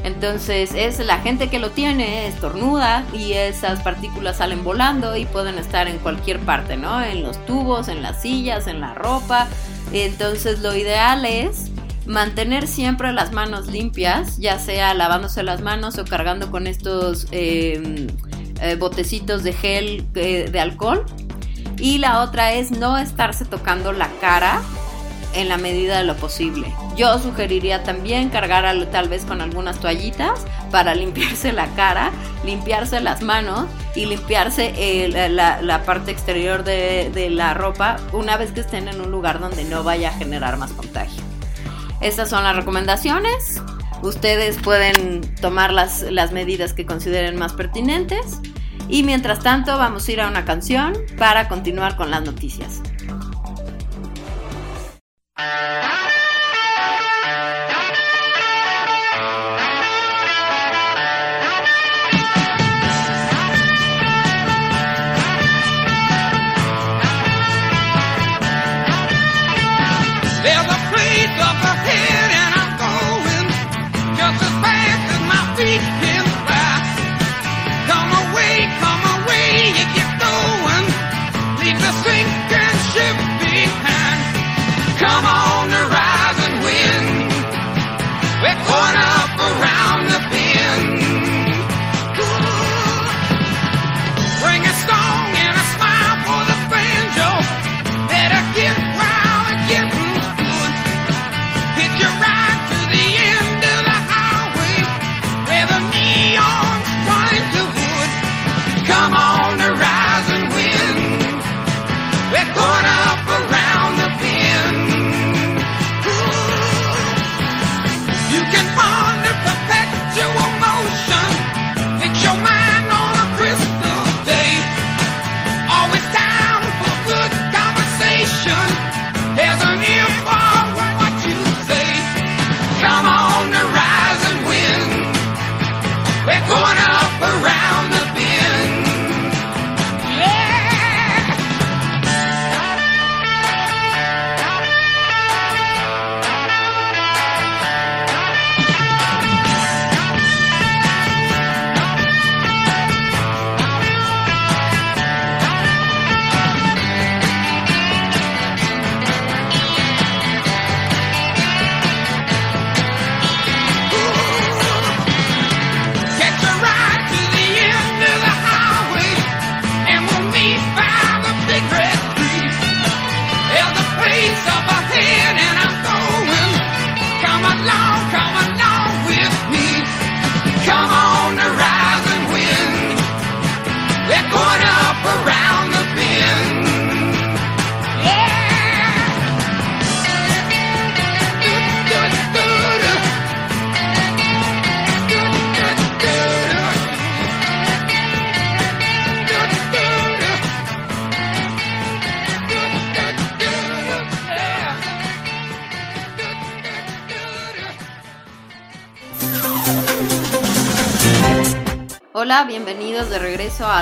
Entonces 0.03 0.72
es 0.74 1.00
la 1.00 1.20
gente 1.20 1.50
que 1.50 1.60
lo 1.60 1.70
tiene, 1.70 2.27
estornuda 2.27 3.05
y 3.13 3.34
esas 3.34 3.81
partículas 3.81 4.38
salen 4.38 4.63
volando 4.63 5.15
y 5.15 5.25
pueden 5.25 5.60
estar 5.60 5.88
en 5.88 6.00
cualquier 6.00 6.39
parte, 6.39 6.75
¿no? 6.75 7.03
En 7.03 7.22
los 7.22 7.43
tubos, 7.46 7.88
en 7.88 8.01
las 8.01 8.22
sillas, 8.22 8.67
en 8.67 8.81
la 8.81 8.96
ropa. 8.96 9.48
Entonces 9.93 10.60
lo 10.60 10.75
ideal 10.75 11.25
es 11.25 11.70
mantener 12.08 12.67
siempre 12.67 13.13
las 13.13 13.31
manos 13.31 13.67
limpias, 13.67 14.38
ya 14.39 14.58
sea 14.58 14.93
lavándose 14.96 15.43
las 15.43 15.62
manos 15.62 16.00
o 16.00 16.05
cargando 16.05 16.50
con 16.50 16.65
estos 16.65 17.27
em, 17.31 18.08
eh, 18.60 18.75
botecitos 18.75 19.43
de 19.43 19.53
gel 19.53 20.05
eh, 20.15 20.50
de 20.51 20.60
alcohol. 20.60 21.05
Y 21.77 22.00
la 22.00 22.22
otra 22.22 22.53
es 22.53 22.72
no 22.72 22.98
estarse 22.98 23.46
tocando 23.46 23.91
la 23.91 24.10
cara 24.20 24.62
en 25.33 25.50
la 25.50 25.57
medida 25.57 25.97
de 25.97 26.03
lo 26.03 26.15
posible. 26.15 26.73
Yo 26.95 27.19
sugeriría 27.19 27.83
también 27.83 28.29
cargar 28.29 28.88
tal 28.91 29.09
vez 29.09 29.25
con 29.25 29.41
algunas 29.41 29.79
toallitas 29.79 30.45
para 30.71 30.95
limpiarse 30.95 31.51
la 31.51 31.67
cara, 31.75 32.11
limpiarse 32.43 33.00
las 33.01 33.21
manos 33.21 33.65
y 33.95 34.05
limpiarse 34.05 34.73
eh, 34.75 35.29
la, 35.29 35.83
parte 35.83 36.11
exterior 36.11 36.63
de, 36.63 37.29
la 37.29 37.53
ropa 37.53 37.97
una 38.13 38.38
vez 38.38 38.51
que 38.51 38.61
estén 38.61 38.88
en 38.88 39.01
un 39.01 39.11
lugar 39.11 39.39
donde 39.39 39.63
no 39.63 39.83
vaya 39.83 40.09
a 40.09 40.13
generar 40.13 40.57
más 40.57 40.71
contagio. 40.71 41.21
Estas 42.01 42.29
son 42.29 42.43
las 42.43 42.55
recomendaciones. 42.55 43.61
Ustedes 44.01 44.57
pueden 44.57 45.21
tomar 45.35 45.71
las, 45.71 46.01
las 46.01 46.31
medidas 46.31 46.73
que 46.73 46.85
consideren 46.85 47.38
más 47.38 47.53
pertinentes. 47.53 48.39
Y 48.89 49.03
mientras 49.03 49.39
tanto 49.39 49.77
vamos 49.77 50.07
a 50.07 50.11
ir 50.11 50.21
a 50.21 50.27
una 50.27 50.43
canción 50.43 50.93
para 51.17 51.47
continuar 51.47 51.95
con 51.95 52.11
las 52.11 52.23
noticias. 52.23 52.81
Hola, 55.41 55.80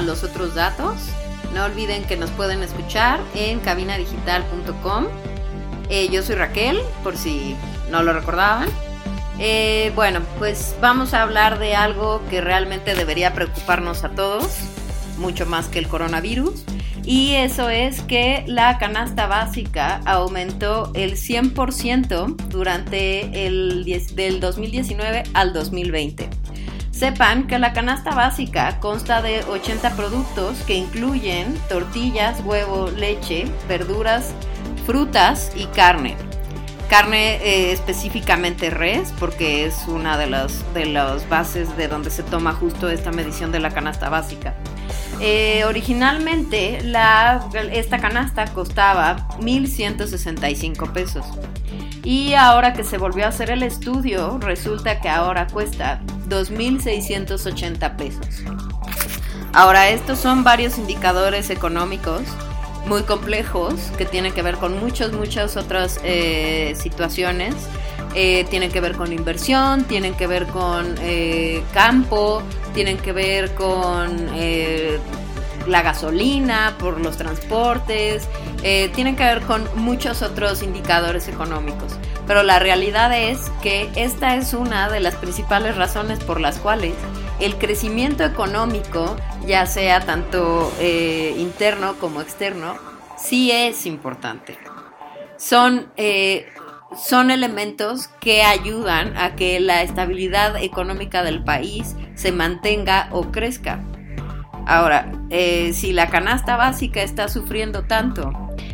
los 0.02 0.24
otros 0.24 0.56
datos. 0.56 0.96
No 1.54 1.66
olviden 1.66 2.04
que 2.04 2.16
nos 2.16 2.30
pueden 2.32 2.62
escuchar 2.62 3.20
en 3.34 3.60
cabinadigital.com. 3.60 5.08
Eh, 5.90 6.10
yo 6.10 6.22
soy 6.22 6.36
Raquel, 6.36 6.80
por 7.04 7.18
si 7.18 7.56
no 7.90 8.04
lo 8.04 8.14
recordaban. 8.14 8.70
Eh, 9.40 9.92
bueno, 9.96 10.22
pues 10.38 10.76
vamos 10.82 11.14
a 11.14 11.24
hablar 11.24 11.60
de 11.60 11.76
algo 11.76 12.22
que 12.30 12.42
realmente 12.42 12.94
debería 12.94 13.34
preocuparnos 13.34 14.04
a 14.04 14.10
todos, 14.10 14.58
mucho 15.18 15.46
más 15.46 15.68
que 15.68 15.80
el 15.80 15.88
coronavirus. 15.88 16.66
Y 17.06 17.32
eso 17.36 17.70
es 17.70 18.02
que 18.02 18.44
la 18.46 18.78
canasta 18.78 19.26
básica 19.26 20.02
aumentó 20.06 20.92
el 20.94 21.14
100% 21.14 22.36
durante 22.50 23.48
el 23.48 23.86
del 24.14 24.40
2019 24.40 25.24
al 25.34 25.54
2020. 25.54 26.39
Sepan 27.00 27.48
que 27.48 27.60
la 27.60 27.72
canasta 27.72 28.14
básica 28.14 28.78
consta 28.82 29.22
de 29.22 29.42
80 29.46 29.92
productos 29.92 30.58
que 30.68 30.74
incluyen 30.74 31.58
tortillas, 31.70 32.42
huevo, 32.44 32.92
leche, 32.92 33.46
verduras, 33.70 34.34
frutas 34.86 35.54
y 35.56 35.68
carne. 35.68 36.18
Carne 36.90 37.36
eh, 37.36 37.72
específicamente 37.72 38.70
res, 38.70 39.14
porque 39.18 39.66
es 39.66 39.88
una 39.88 40.18
de 40.18 40.28
las, 40.28 40.74
de 40.74 40.88
las 40.88 41.30
bases 41.30 41.78
de 41.78 41.88
donde 41.88 42.10
se 42.10 42.22
toma 42.22 42.52
justo 42.52 42.90
esta 42.90 43.14
medición 43.14 43.54
de 43.54 43.62
la 43.62 43.70
canasta 43.70 44.10
básica. 44.10 44.54
Eh, 45.22 45.64
originalmente 45.66 46.80
esta 47.72 48.00
canasta 48.00 48.48
costaba 48.48 49.26
1.165 49.40 50.92
pesos. 50.92 51.26
Y 52.04 52.34
ahora 52.34 52.74
que 52.74 52.84
se 52.84 52.98
volvió 52.98 53.24
a 53.24 53.30
hacer 53.30 53.52
el 53.52 53.64
estudio, 53.64 54.38
resulta 54.42 55.00
que 55.00 55.08
ahora 55.08 55.48
cuesta 55.48 56.02
2.680 56.30 57.96
pesos. 57.96 58.44
Ahora, 59.54 59.90
estos 59.90 60.20
son 60.20 60.44
varios 60.44 60.78
indicadores 60.78 61.50
económicos 61.50 62.22
muy 62.86 63.04
complejos 63.04 63.76
que 63.98 64.06
tienen 64.06 64.34
que 64.34 64.42
ver 64.42 64.56
con 64.56 64.80
muchas, 64.80 65.12
muchas 65.12 65.58
otras 65.58 66.00
eh, 66.04 66.76
situaciones. 66.78 67.56
Eh, 68.16 68.46
tienen 68.50 68.72
que 68.72 68.82
ver 68.82 68.96
con 68.96 69.14
inversión, 69.14 69.84
tienen 69.84 70.16
que 70.16 70.26
ver 70.26 70.48
con 70.48 70.96
eh, 71.02 71.64
campo, 71.74 72.42
tienen 72.74 72.98
que 72.98 73.12
ver 73.12 73.54
con 73.54 74.30
la 75.68 75.82
gasolina, 75.84 76.76
por 76.80 77.00
los 77.00 77.18
transportes, 77.18 78.28
tienen 78.62 79.16
que 79.16 79.24
ver 79.24 79.42
con 79.42 79.68
muchos 79.76 80.24
otros 80.24 80.64
indicadores 80.64 81.28
económicos. 81.28 81.94
Pero 82.30 82.44
la 82.44 82.60
realidad 82.60 83.12
es 83.18 83.52
que 83.64 83.90
esta 83.96 84.36
es 84.36 84.54
una 84.54 84.88
de 84.88 85.00
las 85.00 85.16
principales 85.16 85.76
razones 85.78 86.20
por 86.20 86.40
las 86.40 86.60
cuales 86.60 86.94
el 87.40 87.56
crecimiento 87.56 88.24
económico, 88.24 89.18
ya 89.48 89.66
sea 89.66 90.02
tanto 90.02 90.72
eh, 90.80 91.34
interno 91.40 91.96
como 91.96 92.22
externo, 92.22 92.76
sí 93.18 93.50
es 93.52 93.88
importante. 93.88 94.60
Son, 95.38 95.92
eh, 95.98 96.46
son 96.96 97.32
elementos 97.32 98.10
que 98.20 98.44
ayudan 98.44 99.18
a 99.18 99.36
que 99.36 99.60
la 99.60 99.82
estabilidad 99.82 100.56
económica 100.62 101.24
del 101.24 101.44
país 101.44 101.96
se 102.14 102.32
mantenga 102.32 103.10
o 103.12 103.32
crezca. 103.32 103.84
Ahora, 104.68 105.12
eh, 105.32 105.74
si 105.74 105.94
la 105.94 106.12
canasta 106.12 106.58
básica 106.58 107.02
está 107.02 107.28
sufriendo 107.28 107.86
tanto 107.86 108.32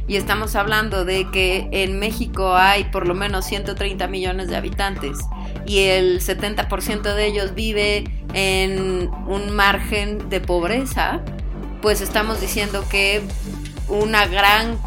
y 0.07 0.15
estamos 0.15 0.55
hablando 0.55 1.05
de 1.05 1.29
que 1.31 1.67
en 1.71 1.99
México 1.99 2.55
hay 2.55 2.85
por 2.85 3.07
lo 3.07 3.15
menos 3.15 3.45
130 3.45 4.07
millones 4.07 4.47
de 4.49 4.55
habitantes 4.55 5.17
y 5.65 5.79
el 5.79 6.21
70% 6.21 7.01
de 7.13 7.25
ellos 7.25 7.55
vive 7.55 8.03
en 8.33 9.09
un 9.27 9.51
margen 9.51 10.29
de 10.29 10.41
pobreza, 10.41 11.21
pues 11.81 12.01
estamos 12.01 12.41
diciendo 12.41 12.85
que 12.89 13.21
una 13.87 14.27
gran 14.27 14.77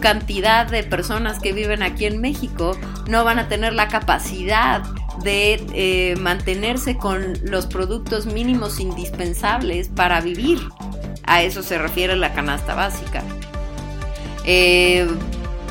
cantidad 0.00 0.66
de 0.66 0.84
personas 0.84 1.40
que 1.40 1.52
viven 1.52 1.82
aquí 1.82 2.06
en 2.06 2.20
México 2.20 2.76
no 3.08 3.24
van 3.24 3.38
a 3.38 3.48
tener 3.48 3.72
la 3.72 3.88
capacidad 3.88 4.82
de 5.22 5.60
eh, 5.74 6.16
mantenerse 6.20 6.96
con 6.96 7.34
los 7.42 7.66
productos 7.66 8.26
mínimos 8.26 8.80
indispensables 8.80 9.88
para 9.88 10.20
vivir. 10.20 10.60
A 11.24 11.42
eso 11.42 11.62
se 11.62 11.78
refiere 11.78 12.16
la 12.16 12.32
canasta 12.32 12.74
básica. 12.74 13.22
Eh, 14.50 15.06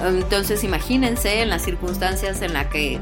entonces 0.05 0.63
imagínense 0.63 1.41
en 1.41 1.49
las 1.49 1.63
circunstancias 1.63 2.43
en 2.43 2.53
las 2.53 2.67
que 2.67 2.99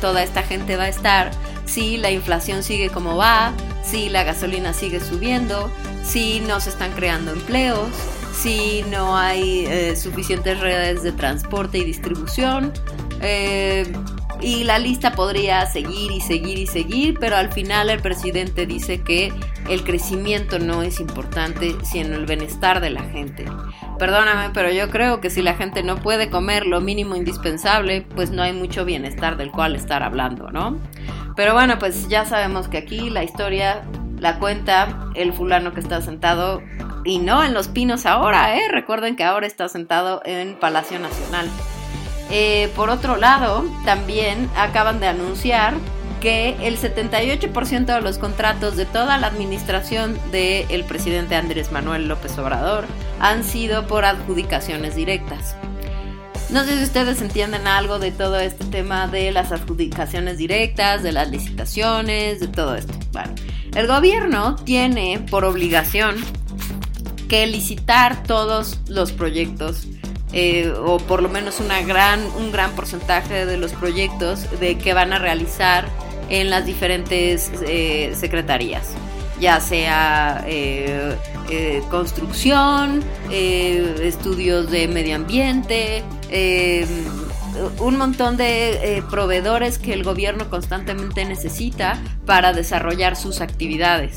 toda 0.00 0.22
esta 0.22 0.42
gente 0.42 0.76
va 0.76 0.84
a 0.84 0.88
estar, 0.88 1.30
si 1.66 1.98
la 1.98 2.10
inflación 2.10 2.62
sigue 2.62 2.88
como 2.88 3.16
va, 3.16 3.52
si 3.84 4.08
la 4.08 4.24
gasolina 4.24 4.72
sigue 4.72 5.00
subiendo, 5.00 5.70
si 6.02 6.40
no 6.40 6.60
se 6.60 6.70
están 6.70 6.92
creando 6.92 7.32
empleos, 7.32 7.90
si 8.34 8.84
no 8.90 9.16
hay 9.16 9.66
eh, 9.66 9.96
suficientes 9.96 10.58
redes 10.60 11.02
de 11.02 11.12
transporte 11.12 11.76
y 11.76 11.84
distribución. 11.84 12.72
Y 14.40 14.64
la 14.64 14.78
lista 14.78 15.12
podría 15.12 15.66
seguir 15.66 16.10
y 16.10 16.20
seguir 16.20 16.58
y 16.58 16.66
seguir, 16.66 17.16
pero 17.20 17.36
al 17.36 17.52
final 17.52 17.90
el 17.90 18.00
presidente 18.00 18.66
dice 18.66 19.00
que 19.02 19.32
el 19.68 19.84
crecimiento 19.84 20.58
no 20.58 20.82
es 20.82 20.98
importante, 20.98 21.76
sino 21.84 22.16
el 22.16 22.26
bienestar 22.26 22.80
de 22.80 22.90
la 22.90 23.02
gente. 23.02 23.44
Perdóname, 23.98 24.50
pero 24.52 24.72
yo 24.72 24.90
creo 24.90 25.20
que 25.20 25.30
si 25.30 25.42
la 25.42 25.54
gente 25.54 25.82
no 25.82 25.96
puede 25.96 26.28
comer 26.28 26.66
lo 26.66 26.80
mínimo 26.80 27.14
indispensable, 27.14 28.02
pues 28.16 28.30
no 28.30 28.42
hay 28.42 28.52
mucho 28.52 28.84
bienestar 28.84 29.36
del 29.36 29.52
cual 29.52 29.76
estar 29.76 30.02
hablando, 30.02 30.50
¿no? 30.50 30.78
Pero 31.36 31.54
bueno, 31.54 31.78
pues 31.78 32.08
ya 32.08 32.24
sabemos 32.24 32.68
que 32.68 32.78
aquí 32.78 33.10
la 33.10 33.22
historia 33.22 33.82
la 34.18 34.38
cuenta 34.38 35.10
el 35.14 35.32
fulano 35.32 35.72
que 35.72 35.80
está 35.80 36.00
sentado 36.00 36.62
y 37.04 37.18
no 37.18 37.42
en 37.42 37.54
Los 37.54 37.68
Pinos 37.68 38.06
ahora, 38.06 38.56
¿eh? 38.56 38.62
Recuerden 38.70 39.16
que 39.16 39.24
ahora 39.24 39.46
está 39.46 39.68
sentado 39.68 40.22
en 40.24 40.58
Palacio 40.58 40.98
Nacional. 40.98 41.48
Eh, 42.34 42.72
por 42.74 42.88
otro 42.88 43.16
lado, 43.16 43.62
también 43.84 44.48
acaban 44.56 45.00
de 45.00 45.06
anunciar 45.06 45.74
que 46.22 46.56
el 46.66 46.78
78% 46.78 47.84
de 47.84 48.00
los 48.00 48.16
contratos 48.16 48.74
de 48.76 48.86
toda 48.86 49.18
la 49.18 49.26
administración 49.26 50.18
del 50.30 50.84
presidente 50.84 51.36
Andrés 51.36 51.70
Manuel 51.72 52.08
López 52.08 52.38
Obrador 52.38 52.86
han 53.20 53.44
sido 53.44 53.86
por 53.86 54.06
adjudicaciones 54.06 54.96
directas. 54.96 55.56
No 56.48 56.64
sé 56.64 56.78
si 56.78 56.84
ustedes 56.84 57.20
entienden 57.20 57.66
algo 57.66 57.98
de 57.98 58.12
todo 58.12 58.38
este 58.38 58.64
tema 58.64 59.08
de 59.08 59.30
las 59.30 59.52
adjudicaciones 59.52 60.38
directas, 60.38 61.02
de 61.02 61.12
las 61.12 61.30
licitaciones, 61.30 62.40
de 62.40 62.48
todo 62.48 62.76
esto. 62.76 62.94
Bueno, 63.12 63.34
el 63.74 63.86
gobierno 63.86 64.56
tiene 64.56 65.22
por 65.30 65.44
obligación 65.44 66.16
que 67.28 67.46
licitar 67.46 68.22
todos 68.22 68.78
los 68.86 69.12
proyectos 69.12 69.86
eh, 70.32 70.72
o 70.82 70.98
por 70.98 71.22
lo 71.22 71.28
menos 71.28 71.60
una 71.60 71.82
gran, 71.82 72.24
un 72.36 72.52
gran 72.52 72.72
porcentaje 72.72 73.44
de 73.44 73.56
los 73.58 73.72
proyectos 73.72 74.48
de 74.60 74.78
que 74.78 74.94
van 74.94 75.12
a 75.12 75.18
realizar 75.18 75.86
en 76.30 76.48
las 76.48 76.64
diferentes 76.64 77.50
eh, 77.66 78.14
secretarías, 78.16 78.88
ya 79.38 79.60
sea 79.60 80.42
eh, 80.46 81.16
construcción, 81.90 83.04
estudios 83.30 84.70
de 84.70 84.88
medio 84.88 85.16
ambiente, 85.16 86.02
un 87.78 87.98
montón 87.98 88.38
de 88.38 89.04
proveedores 89.10 89.78
que 89.78 89.92
el 89.92 90.02
gobierno 90.02 90.48
constantemente 90.48 91.26
necesita 91.26 92.00
para 92.24 92.54
desarrollar 92.54 93.16
sus 93.16 93.42
actividades. 93.42 94.16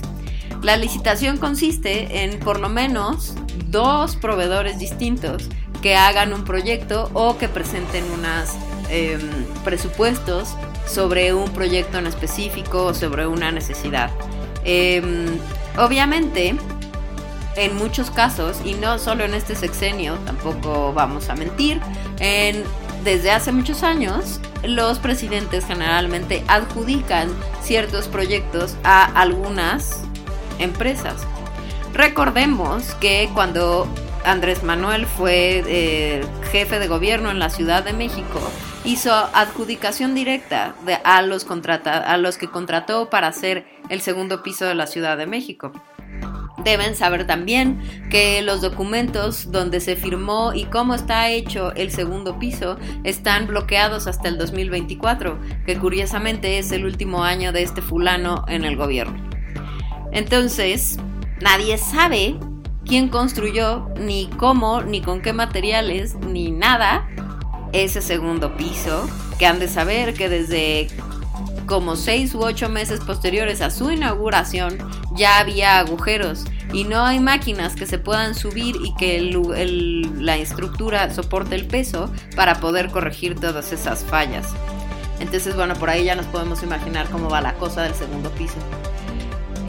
La 0.61 0.77
licitación 0.77 1.37
consiste 1.37 2.23
en 2.23 2.39
por 2.39 2.61
lo 2.61 2.69
menos 2.69 3.35
dos 3.69 4.15
proveedores 4.15 4.79
distintos 4.79 5.49
que 5.81 5.95
hagan 5.95 6.33
un 6.33 6.43
proyecto 6.43 7.09
o 7.13 7.37
que 7.37 7.47
presenten 7.47 8.03
unos 8.11 8.49
em, 8.89 9.45
presupuestos 9.63 10.55
sobre 10.87 11.33
un 11.33 11.49
proyecto 11.51 11.97
en 11.97 12.07
específico 12.07 12.85
o 12.85 12.93
sobre 12.93 13.27
una 13.27 13.51
necesidad. 13.51 14.11
Em, 14.63 15.37
obviamente, 15.77 16.55
en 17.55 17.75
muchos 17.77 18.11
casos, 18.11 18.57
y 18.65 18.73
no 18.73 18.99
solo 18.99 19.23
en 19.23 19.33
este 19.33 19.55
sexenio, 19.55 20.15
tampoco 20.25 20.93
vamos 20.93 21.29
a 21.29 21.35
mentir, 21.35 21.79
en, 22.19 22.63
desde 23.03 23.31
hace 23.31 23.51
muchos 23.51 23.83
años, 23.83 24.39
los 24.63 24.99
presidentes 24.99 25.65
generalmente 25.65 26.43
adjudican 26.47 27.29
ciertos 27.61 28.07
proyectos 28.07 28.75
a 28.83 29.05
algunas 29.05 30.01
empresas. 30.59 31.15
Recordemos 31.93 32.83
que 32.95 33.29
cuando 33.33 33.87
Andrés 34.25 34.63
Manuel 34.63 35.05
fue 35.05 35.63
eh, 35.67 36.25
jefe 36.51 36.79
de 36.79 36.87
gobierno 36.87 37.29
en 37.29 37.39
la 37.39 37.49
Ciudad 37.49 37.83
de 37.83 37.93
México, 37.93 38.39
hizo 38.83 39.13
adjudicación 39.13 40.15
directa 40.15 40.75
a, 41.03 41.21
los 41.21 41.45
a 41.85 42.17
los 42.17 42.37
que 42.37 42.49
contrató 42.49 43.09
para 43.09 43.27
hacer 43.27 43.65
el 43.89 44.01
segundo 44.01 44.43
piso 44.43 44.65
de 44.65 44.75
la 44.75 44.87
Ciudad 44.87 45.17
de 45.17 45.27
México. 45.27 45.71
Deben 46.63 46.95
saber 46.95 47.27
también 47.27 47.79
que 48.09 48.41
los 48.41 48.61
documentos 48.61 49.51
donde 49.51 49.79
se 49.79 49.95
firmó 49.95 50.53
y 50.53 50.65
cómo 50.65 50.95
está 50.95 51.29
hecho 51.29 51.71
el 51.75 51.91
segundo 51.91 52.39
piso 52.39 52.77
están 53.03 53.45
bloqueados 53.45 54.07
hasta 54.07 54.29
el 54.29 54.39
2024, 54.39 55.39
que 55.67 55.77
curiosamente 55.77 56.57
es 56.57 56.71
el 56.71 56.85
último 56.85 57.23
año 57.23 57.51
de 57.51 57.61
este 57.61 57.83
fulano 57.83 58.45
en 58.47 58.65
el 58.65 58.77
gobierno. 58.77 59.29
Entonces, 60.11 60.97
nadie 61.39 61.77
sabe 61.77 62.39
quién 62.85 63.09
construyó, 63.09 63.89
ni 63.99 64.27
cómo, 64.37 64.81
ni 64.81 65.01
con 65.01 65.21
qué 65.21 65.33
materiales, 65.33 66.15
ni 66.15 66.51
nada 66.51 67.07
ese 67.73 68.01
segundo 68.01 68.55
piso, 68.55 69.07
que 69.37 69.45
han 69.45 69.59
de 69.59 69.67
saber 69.67 70.13
que 70.13 70.29
desde 70.29 70.87
como 71.65 71.95
seis 71.95 72.33
u 72.35 72.39
ocho 72.41 72.69
meses 72.69 72.99
posteriores 73.01 73.61
a 73.61 73.71
su 73.71 73.91
inauguración 73.91 74.77
ya 75.15 75.39
había 75.39 75.79
agujeros 75.79 76.45
y 76.73 76.83
no 76.83 77.03
hay 77.05 77.19
máquinas 77.19 77.75
que 77.75 77.85
se 77.85 77.97
puedan 77.97 78.35
subir 78.35 78.75
y 78.83 78.93
que 78.95 79.19
la 80.19 80.37
estructura 80.37 81.13
soporte 81.13 81.55
el 81.55 81.65
peso 81.65 82.11
para 82.35 82.59
poder 82.59 82.91
corregir 82.91 83.39
todas 83.39 83.71
esas 83.71 84.03
fallas. 84.03 84.47
Entonces, 85.19 85.55
bueno, 85.55 85.75
por 85.75 85.89
ahí 85.89 86.03
ya 86.03 86.15
nos 86.15 86.25
podemos 86.25 86.61
imaginar 86.63 87.07
cómo 87.09 87.29
va 87.29 87.41
la 87.41 87.53
cosa 87.53 87.83
del 87.83 87.93
segundo 87.93 88.29
piso. 88.31 88.55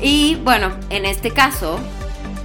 Y 0.03 0.35
bueno, 0.43 0.73
en 0.91 1.07
este 1.07 1.31
caso, 1.31 1.79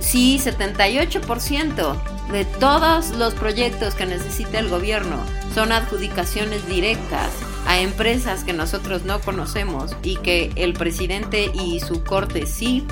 si 0.01 0.39
78% 0.39 1.95
de 2.31 2.45
todos 2.45 3.11
los 3.11 3.33
proyectos 3.33 3.95
que 3.95 4.05
necesita 4.05 4.59
el 4.59 4.67
gobierno 4.67 5.17
son 5.53 5.71
adjudicaciones 5.71 6.67
directas 6.67 7.29
a 7.67 7.79
empresas 7.79 8.43
que 8.43 8.53
nosotros 8.53 9.03
no 9.03 9.21
conocemos 9.21 9.95
y 10.03 10.17
que 10.17 10.51
el 10.55 10.73
presidente 10.73 11.51
y 11.53 11.79
su 11.79 12.03
corte 12.03 12.45
sí. 12.45 12.85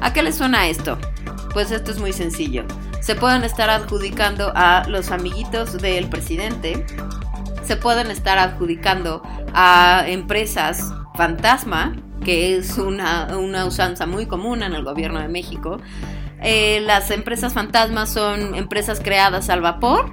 ¿A 0.00 0.12
qué 0.12 0.22
le 0.22 0.32
suena 0.32 0.68
esto? 0.68 0.98
Pues 1.52 1.70
esto 1.70 1.90
es 1.90 1.98
muy 1.98 2.12
sencillo. 2.12 2.64
Se 3.00 3.14
pueden 3.14 3.44
estar 3.44 3.70
adjudicando 3.70 4.50
a 4.54 4.84
los 4.88 5.10
amiguitos 5.10 5.80
del 5.80 6.08
presidente, 6.08 6.86
se 7.62 7.76
pueden 7.76 8.10
estar 8.10 8.38
adjudicando 8.38 9.22
a 9.52 10.04
empresas 10.06 10.92
fantasma, 11.14 11.94
que 12.24 12.56
es 12.56 12.78
una, 12.78 13.36
una 13.36 13.66
usanza 13.66 14.06
muy 14.06 14.26
común 14.26 14.62
en 14.62 14.74
el 14.74 14.82
gobierno 14.82 15.20
de 15.20 15.28
México, 15.28 15.78
eh, 16.42 16.80
las 16.80 17.10
empresas 17.10 17.54
fantasmas 17.54 18.12
son 18.12 18.54
empresas 18.54 19.00
creadas 19.00 19.48
al 19.48 19.60
vapor, 19.60 20.12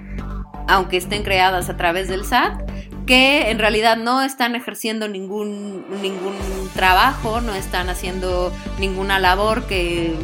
aunque 0.68 0.98
estén 0.98 1.24
creadas 1.24 1.70
a 1.70 1.76
través 1.78 2.08
del 2.08 2.24
SAT, 2.24 2.62
que 3.06 3.50
en 3.50 3.60
realidad 3.60 3.98
no 3.98 4.22
están 4.22 4.56
ejerciendo 4.56 5.08
ningún, 5.08 5.84
ningún 6.02 6.36
trabajo, 6.74 7.42
no 7.42 7.54
están 7.56 7.90
haciendo 7.90 8.54
ninguna 8.80 9.20
labor 9.20 9.64
que 9.64 10.16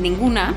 ninguna. 0.00 0.54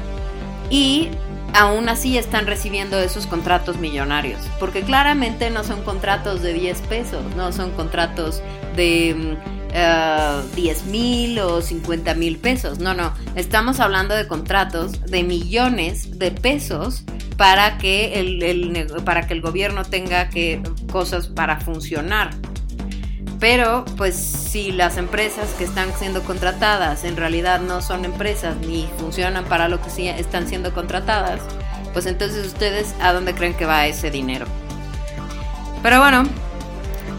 Y 0.70 1.10
aún 1.54 1.90
así 1.90 2.18
están 2.18 2.46
recibiendo 2.46 3.00
esos 3.00 3.26
contratos 3.26 3.78
millonarios, 3.78 4.42
porque 4.60 4.82
claramente 4.82 5.50
no 5.50 5.64
son 5.64 5.82
contratos 5.84 6.42
de 6.42 6.54
10 6.54 6.82
pesos, 6.82 7.24
no 7.36 7.52
son 7.52 7.72
contratos 7.72 8.42
de 8.76 9.38
10 9.76 9.76
mm, 9.76 10.88
eh, 10.88 10.90
mil 10.90 11.40
o 11.40 11.62
50 11.62 12.14
mil 12.16 12.38
pesos, 12.38 12.80
no, 12.80 12.94
no, 12.94 13.14
estamos 13.36 13.82
hablando 13.82 14.16
de 14.16 14.26
contratos 14.26 15.02
de 15.02 15.24
millones 15.24 16.18
de 16.18 16.32
pesos 16.32 17.04
para 17.36 17.78
que 17.78 18.20
el, 18.22 18.88
para 19.04 19.28
que 19.28 19.34
el 19.34 19.42
gobierno 19.42 19.84
tenga 19.84 20.30
que, 20.30 20.62
cosas 20.92 21.28
para 21.28 21.60
funcionar. 21.60 22.30
Pero 23.42 23.84
pues 23.98 24.16
si 24.16 24.72
las 24.72 24.96
empresas 24.96 25.50
que 25.58 25.66
están 25.66 25.92
siendo 26.00 26.24
contratadas 26.24 27.04
en 27.04 27.18
realidad 27.18 27.60
no 27.60 27.82
son 27.82 28.06
empresas 28.06 28.56
ni 28.66 28.88
funcionan 28.98 29.44
para 29.44 29.68
lo 29.68 29.82
que 29.82 30.10
están 30.18 30.48
siendo 30.48 30.74
contratadas, 30.74 31.42
pues 31.92 32.06
entonces 32.06 32.48
ustedes 32.48 32.96
a 33.02 33.12
dónde 33.12 33.36
creen 33.36 33.54
que 33.54 33.66
va 33.66 33.88
ese 33.88 34.10
dinero. 34.10 34.46
Pero 35.84 36.00
bueno, 36.00 36.24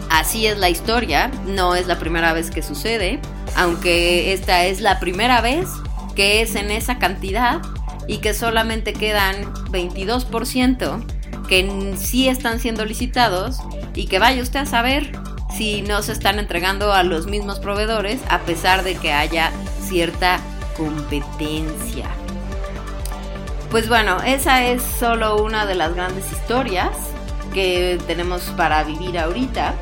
así 0.09 0.47
es 0.47 0.57
la 0.57 0.69
historia, 0.69 1.31
no 1.45 1.75
es 1.75 1.87
la 1.87 1.99
primera 1.99 2.33
vez 2.33 2.51
que 2.51 2.61
sucede, 2.61 3.19
aunque 3.55 4.33
esta 4.33 4.65
es 4.65 4.81
la 4.81 4.99
primera 4.99 5.41
vez 5.41 5.67
que 6.15 6.41
es 6.41 6.55
en 6.55 6.71
esa 6.71 6.97
cantidad 6.97 7.61
y 8.07 8.17
que 8.17 8.33
solamente 8.33 8.93
quedan 8.93 9.53
22% 9.71 11.05
que 11.47 11.95
sí 11.97 12.27
están 12.27 12.59
siendo 12.59 12.85
licitados 12.85 13.59
y 13.95 14.07
que 14.07 14.19
vaya 14.19 14.41
usted 14.41 14.61
a 14.61 14.65
saber 14.65 15.11
si 15.55 15.81
no 15.81 16.01
se 16.03 16.11
están 16.11 16.39
entregando 16.39 16.93
a 16.93 17.03
los 17.03 17.25
mismos 17.25 17.59
proveedores 17.59 18.19
a 18.29 18.39
pesar 18.39 18.83
de 18.83 18.95
que 18.95 19.13
haya 19.13 19.51
cierta 19.81 20.39
competencia. 20.75 22.05
Pues 23.71 23.89
bueno, 23.89 24.21
esa 24.23 24.65
es 24.65 24.81
solo 24.81 25.43
una 25.43 25.65
de 25.65 25.75
las 25.75 25.93
grandes 25.95 26.31
historias 26.31 26.91
que 27.53 27.99
tenemos 28.07 28.43
para 28.55 28.83
vivir 28.83 29.17
ahorita. 29.17 29.73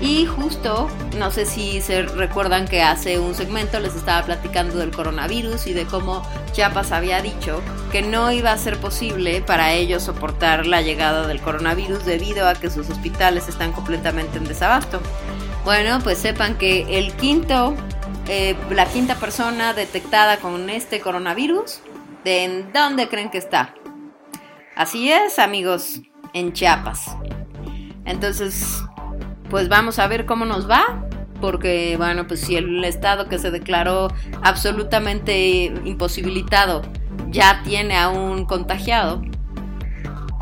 Y 0.00 0.26
justo, 0.26 0.88
no 1.18 1.30
sé 1.30 1.46
si 1.46 1.80
se 1.80 2.02
recuerdan 2.02 2.66
que 2.66 2.82
hace 2.82 3.18
un 3.20 3.34
segmento 3.34 3.78
les 3.78 3.94
estaba 3.94 4.26
platicando 4.26 4.76
del 4.76 4.90
coronavirus 4.90 5.68
y 5.68 5.72
de 5.72 5.84
cómo 5.86 6.22
Chiapas 6.52 6.90
había 6.90 7.22
dicho 7.22 7.62
que 7.92 8.02
no 8.02 8.32
iba 8.32 8.50
a 8.50 8.58
ser 8.58 8.78
posible 8.78 9.40
para 9.40 9.72
ellos 9.72 10.02
soportar 10.02 10.66
la 10.66 10.82
llegada 10.82 11.28
del 11.28 11.40
coronavirus 11.40 12.04
debido 12.04 12.48
a 12.48 12.54
que 12.54 12.70
sus 12.70 12.90
hospitales 12.90 13.48
están 13.48 13.72
completamente 13.72 14.38
en 14.38 14.44
desabasto. 14.44 15.00
Bueno, 15.64 16.00
pues 16.02 16.18
sepan 16.18 16.58
que 16.58 16.98
el 16.98 17.12
quinto, 17.14 17.74
eh, 18.28 18.56
la 18.70 18.86
quinta 18.86 19.14
persona 19.14 19.74
detectada 19.74 20.38
con 20.38 20.70
este 20.70 21.00
coronavirus, 21.00 21.80
¿de 22.24 22.44
en 22.44 22.72
dónde 22.72 23.08
creen 23.08 23.30
que 23.30 23.38
está? 23.38 23.74
Así 24.74 25.12
es, 25.12 25.38
amigos, 25.38 26.00
en 26.32 26.52
Chiapas. 26.52 27.16
Entonces, 28.04 28.82
pues 29.54 29.68
vamos 29.68 30.00
a 30.00 30.08
ver 30.08 30.26
cómo 30.26 30.44
nos 30.44 30.68
va. 30.68 31.06
Porque, 31.40 31.94
bueno, 31.96 32.26
pues 32.26 32.40
si 32.40 32.56
el 32.56 32.82
estado 32.84 33.28
que 33.28 33.38
se 33.38 33.52
declaró 33.52 34.08
absolutamente 34.42 35.66
imposibilitado 35.84 36.82
ya 37.28 37.62
tiene 37.62 37.96
a 37.96 38.08
un 38.08 38.46
contagiado, 38.46 39.22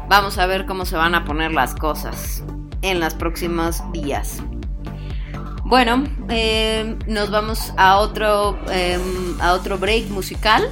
vamos 0.09 0.38
a 0.38 0.46
ver 0.46 0.64
cómo 0.64 0.87
se 0.87 0.96
van 0.96 1.14
a 1.14 1.27
poner 1.27 1.53
las 1.53 1.75
cosas 1.75 2.42
en 2.81 3.01
los 3.01 3.12
próximos 3.12 3.83
días. 3.92 4.42
Bueno, 5.64 6.05
eh, 6.31 6.96
nos 7.07 7.31
vamos 7.31 7.75
a 7.77 7.98
otro, 7.98 8.59
em, 8.70 9.38
a 9.42 9.53
otro 9.53 9.77
break 9.77 10.09
musical 10.09 10.66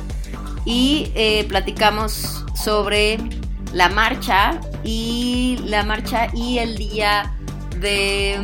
y 0.64 1.12
eh, 1.14 1.44
platicamos 1.46 2.46
sobre 2.54 3.18
la 3.74 3.90
marcha 3.90 4.58
y 4.82 5.58
la 5.66 5.84
marcha 5.84 6.28
y 6.34 6.56
el 6.56 6.78
día 6.78 7.34
de 7.80 8.38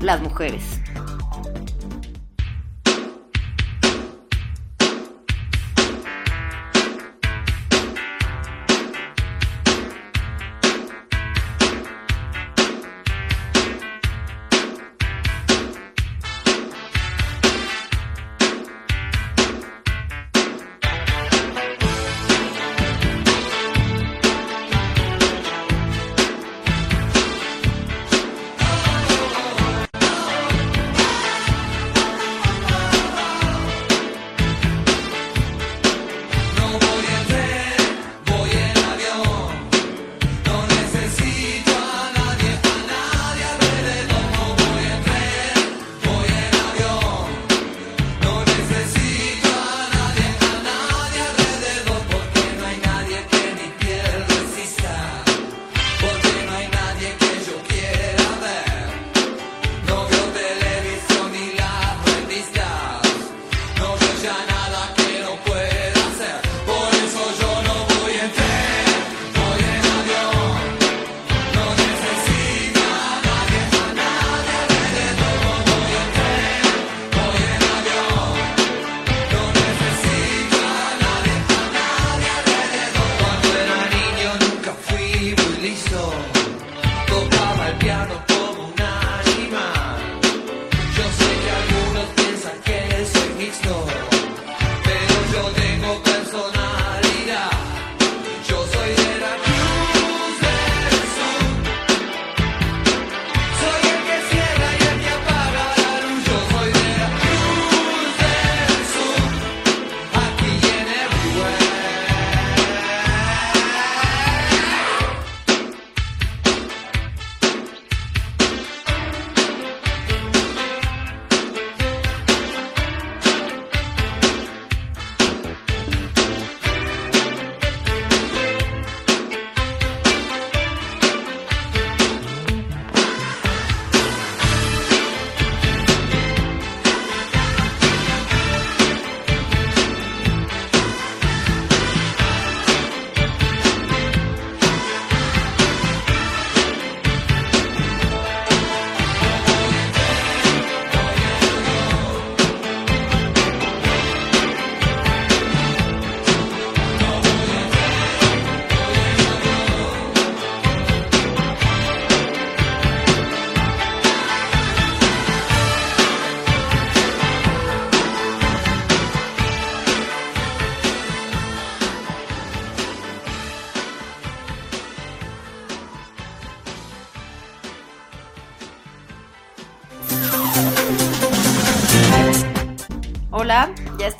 las 0.00 0.20
mujeres. 0.20 0.79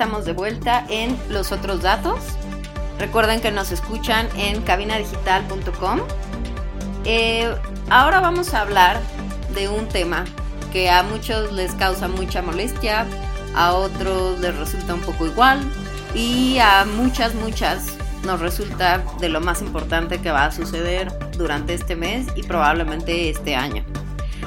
Estamos 0.00 0.24
de 0.24 0.32
vuelta 0.32 0.86
en 0.88 1.14
los 1.28 1.52
otros 1.52 1.82
datos. 1.82 2.20
Recuerden 2.98 3.42
que 3.42 3.50
nos 3.50 3.70
escuchan 3.70 4.26
en 4.34 4.62
cabinadigital.com. 4.62 6.00
Eh, 7.04 7.54
ahora 7.90 8.20
vamos 8.20 8.54
a 8.54 8.62
hablar 8.62 8.98
de 9.52 9.68
un 9.68 9.86
tema 9.88 10.24
que 10.72 10.88
a 10.88 11.02
muchos 11.02 11.52
les 11.52 11.74
causa 11.74 12.08
mucha 12.08 12.40
molestia, 12.40 13.04
a 13.54 13.74
otros 13.74 14.40
les 14.40 14.56
resulta 14.56 14.94
un 14.94 15.02
poco 15.02 15.26
igual 15.26 15.60
y 16.14 16.56
a 16.60 16.86
muchas, 16.86 17.34
muchas 17.34 17.88
nos 18.24 18.40
resulta 18.40 19.04
de 19.20 19.28
lo 19.28 19.42
más 19.42 19.60
importante 19.60 20.22
que 20.22 20.30
va 20.30 20.46
a 20.46 20.50
suceder 20.50 21.12
durante 21.36 21.74
este 21.74 21.94
mes 21.94 22.26
y 22.36 22.42
probablemente 22.42 23.28
este 23.28 23.54
año. 23.54 23.84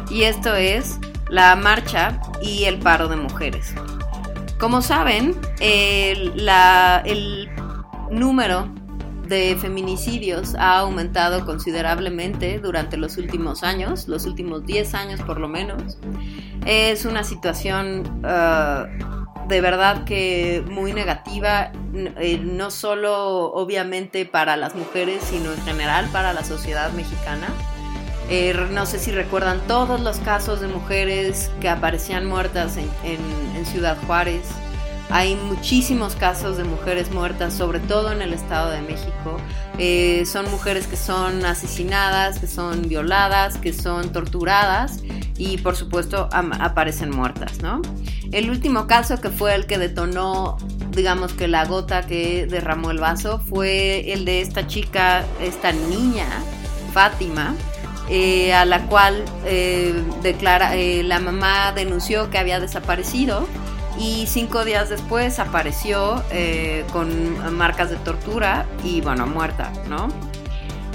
Y 0.10 0.24
esto 0.24 0.56
es 0.56 0.98
la 1.30 1.56
marcha 1.56 2.20
y 2.42 2.64
el 2.64 2.80
paro 2.80 3.08
de 3.08 3.18
mujeres. 3.18 3.76
Como 4.64 4.82
saben, 4.82 5.36
el, 5.60 7.50
número 8.10 8.74
de 9.28 9.58
feminicidios 9.58 10.56
ha 10.56 10.78
aumentado 10.80 11.46
considerablemente 11.46 12.60
durante 12.60 12.96
los 12.96 13.18
últimos 13.18 13.62
años, 13.64 14.08
los 14.08 14.26
últimos 14.26 14.66
10 14.66 14.94
años 14.94 15.20
por 15.20 15.42
lo 15.42 15.50
menos. 15.50 15.98
Es 16.66 17.04
una 17.04 17.26
situación 17.26 18.22
uh, 18.24 18.88
de 19.50 19.60
verdad 19.60 20.06
que 20.06 20.64
muy 20.72 20.94
negativa, 20.94 21.74
eh, 21.94 22.40
no 22.42 22.72
solo 22.72 23.52
obviamente 23.52 24.26
para 24.26 24.56
las 24.56 24.76
mujeres, 24.76 25.26
sino 25.26 25.52
en 25.52 25.62
general 25.64 26.08
para 26.14 26.32
la 26.32 26.46
sociedad 26.46 26.90
mexicana. 26.94 27.50
Eh, 28.30 28.56
no 28.72 28.86
sé 28.86 29.00
si 29.00 29.12
recuerdan 29.12 29.60
todos 29.68 30.00
los 30.00 30.20
casos 30.20 30.62
de 30.62 30.68
mujeres 30.70 31.52
que 31.60 31.68
aparecían 31.68 32.26
muertas 32.26 32.78
en, 32.78 32.88
Ciudad 33.66 33.98
Juárez. 34.06 34.46
Hay 35.10 35.36
muchísimos 35.36 36.16
casos 36.16 36.58
de 36.58 36.64
mujeres 36.64 37.12
muertas, 37.12 37.54
sobre 37.54 37.80
todo 37.80 38.12
en 38.12 38.22
el 38.22 38.34
Estado 38.34 38.72
de 38.72 38.82
México. 38.82 39.38
Eh, 39.78 40.24
son 40.26 40.50
mujeres 40.50 40.88
que 40.88 40.96
son 40.98 41.46
asesinadas, 41.46 42.40
que 42.40 42.48
son 42.48 42.84
violadas, 42.88 43.58
que 43.58 43.74
son 43.74 44.12
torturadas 44.12 45.02
y 45.38 45.58
por 45.58 45.76
supuesto 45.76 46.30
aparecen 46.32 47.10
muertas, 47.10 47.62
¿no? 47.62 47.82
El 48.32 48.50
último 48.50 48.88
caso 48.88 49.20
que 49.20 49.30
fue 49.30 49.54
el 49.56 49.66
que 49.66 49.78
detonó, 49.78 50.58
digamos 50.92 51.34
que 51.34 51.48
la 51.48 51.66
gota 51.66 52.06
que 52.06 52.48
derramó 52.48 52.92
el 52.92 53.00
vaso, 53.00 53.40
fue 53.40 54.12
el 54.14 54.26
de 54.26 54.42
esta 54.42 54.68
chica, 54.68 55.24
esta 55.42 55.72
niña, 55.72 56.28
Fátima, 56.94 57.56
eh, 58.10 58.54
a 58.54 58.66
la 58.66 58.86
cual 58.88 59.24
eh, 59.46 59.94
declara, 60.22 60.76
eh, 60.76 61.04
la 61.04 61.20
mamá 61.20 61.72
denunció 61.72 62.30
que 62.30 62.38
había 62.38 62.60
desaparecido 62.60 63.48
y 63.98 64.26
cinco 64.28 64.66
días 64.66 64.90
después 64.90 65.40
apareció 65.40 66.24
con 66.92 67.56
marcas 67.56 67.92
de 67.92 67.96
tortura 67.98 68.66
y 68.84 69.02
bueno, 69.02 69.28
muerta, 69.28 69.72
¿no? 69.88 70.08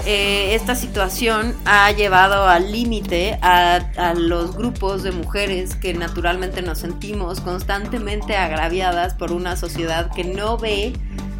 Esta 0.05 0.75
situación 0.75 1.55
ha 1.65 1.91
llevado 1.91 2.47
al 2.47 2.71
límite 2.71 3.39
a, 3.41 4.13
los 4.15 4.55
grupos 4.55 5.03
de 5.03 5.11
mujeres 5.11 5.75
que 5.75 5.93
naturalmente 5.93 6.61
nos 6.61 6.79
sentimos 6.79 7.39
constantemente 7.39 8.35
agraviadas 8.35 9.13
por 9.13 9.31
una 9.31 9.55
sociedad 9.55 10.11
que 10.13 10.25
no 10.25 10.57
ve 10.57 10.93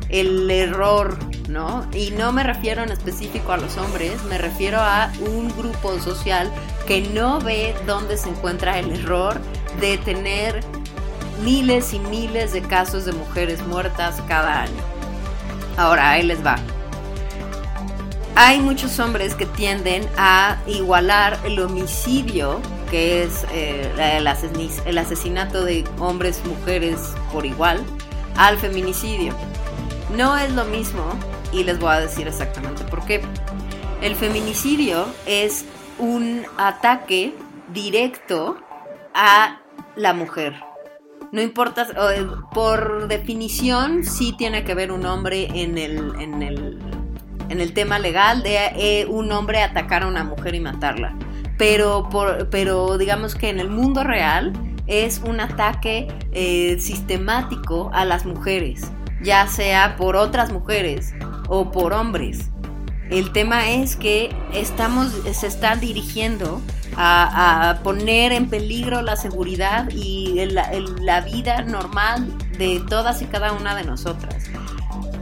el 0.09 0.49
error, 0.49 1.17
¿no? 1.47 1.87
Y 1.93 2.11
no 2.11 2.31
me 2.31 2.43
refiero 2.43 2.83
en 2.83 2.91
específico 2.91 3.51
a 3.51 3.57
los 3.57 3.77
hombres, 3.77 4.23
me 4.25 4.37
refiero 4.37 4.79
a 4.79 5.11
un 5.21 5.49
grupo 5.55 5.99
social 5.99 6.51
que 6.87 7.01
no 7.01 7.39
ve 7.39 7.75
dónde 7.85 8.17
se 8.17 8.29
encuentra 8.29 8.79
el 8.79 8.91
error 8.91 9.39
de 9.79 9.97
tener 9.99 10.61
miles 11.43 11.93
y 11.93 11.99
miles 11.99 12.53
de 12.53 12.61
casos 12.61 13.05
de 13.05 13.13
mujeres 13.13 13.65
muertas 13.67 14.21
cada 14.27 14.63
año. 14.63 14.81
Ahora, 15.77 16.11
ahí 16.11 16.23
les 16.23 16.45
va 16.45 16.57
hay 18.41 18.61
muchos 18.61 18.97
hombres 19.01 19.35
que 19.35 19.45
tienden 19.45 20.07
a 20.15 20.57
igualar 20.65 21.37
el 21.43 21.59
homicidio, 21.59 22.61
que 22.89 23.23
es 23.23 23.45
eh, 23.51 24.15
el, 24.17 24.97
asesinato 24.97 25.65
de 25.65 25.83
hombres, 25.99 26.41
mujeres 26.45 26.99
por 27.33 27.45
igual, 27.45 27.83
al 28.37 28.57
feminicidio. 28.57 29.35
No 30.15 30.37
es 30.37 30.51
lo 30.53 30.65
mismo 30.65 31.03
y 31.51 31.63
les 31.63 31.79
voy 31.79 31.91
a 31.91 31.99
decir 31.99 32.27
exactamente 32.27 32.83
por 32.83 33.05
qué. 33.05 33.21
El 34.01 34.15
feminicidio 34.15 35.05
es 35.25 35.65
un 35.97 36.45
ataque 36.57 37.33
directo 37.73 38.57
a 39.13 39.61
la 39.95 40.13
mujer. 40.13 40.55
No 41.31 41.41
importa, 41.41 41.87
eh, 42.13 42.27
por 42.53 43.07
definición 43.07 44.03
sí 44.03 44.33
tiene 44.37 44.63
que 44.63 44.73
ver 44.73 44.91
un 44.91 45.05
hombre 45.05 45.47
en 45.53 45.77
el, 45.77 46.15
en 46.19 46.41
el 46.41 46.79
en 47.49 47.59
el 47.59 47.73
tema 47.73 47.99
legal 47.99 48.43
de 48.43 48.57
eh, 48.77 49.05
un 49.07 49.31
hombre 49.31 49.61
atacar 49.61 50.03
a 50.03 50.07
una 50.07 50.23
mujer 50.23 50.55
y 50.55 50.59
matarla. 50.59 51.15
Pero, 51.57 52.07
por, 52.09 52.49
pero 52.49 52.97
digamos 52.97 53.35
que 53.35 53.49
en 53.49 53.59
el 53.59 53.69
mundo 53.69 54.03
real 54.03 54.53
es 54.87 55.21
un 55.25 55.39
ataque 55.39 56.07
eh, 56.31 56.77
sistemático 56.79 57.91
a 57.93 58.05
las 58.05 58.25
mujeres, 58.25 58.91
ya 59.21 59.47
sea 59.47 59.95
por 59.95 60.15
otras 60.15 60.51
mujeres 60.51 61.13
o 61.47 61.71
por 61.71 61.93
hombres. 61.93 62.49
El 63.09 63.31
tema 63.31 63.71
es 63.71 63.95
que 63.95 64.35
estamos, 64.53 65.11
se 65.33 65.47
está 65.47 65.75
dirigiendo 65.75 66.61
a, 66.95 67.79
poner 67.83 68.31
en 68.31 68.49
peligro 68.49 69.01
la 69.01 69.15
seguridad 69.15 69.89
y 69.89 70.45
la 70.45 71.21
vida 71.21 71.61
normal 71.63 72.27
de 72.57 72.81
todas 72.87 73.21
y 73.21 73.25
cada 73.25 73.53
una 73.53 73.75
de 73.75 73.83
nosotras 73.83 74.48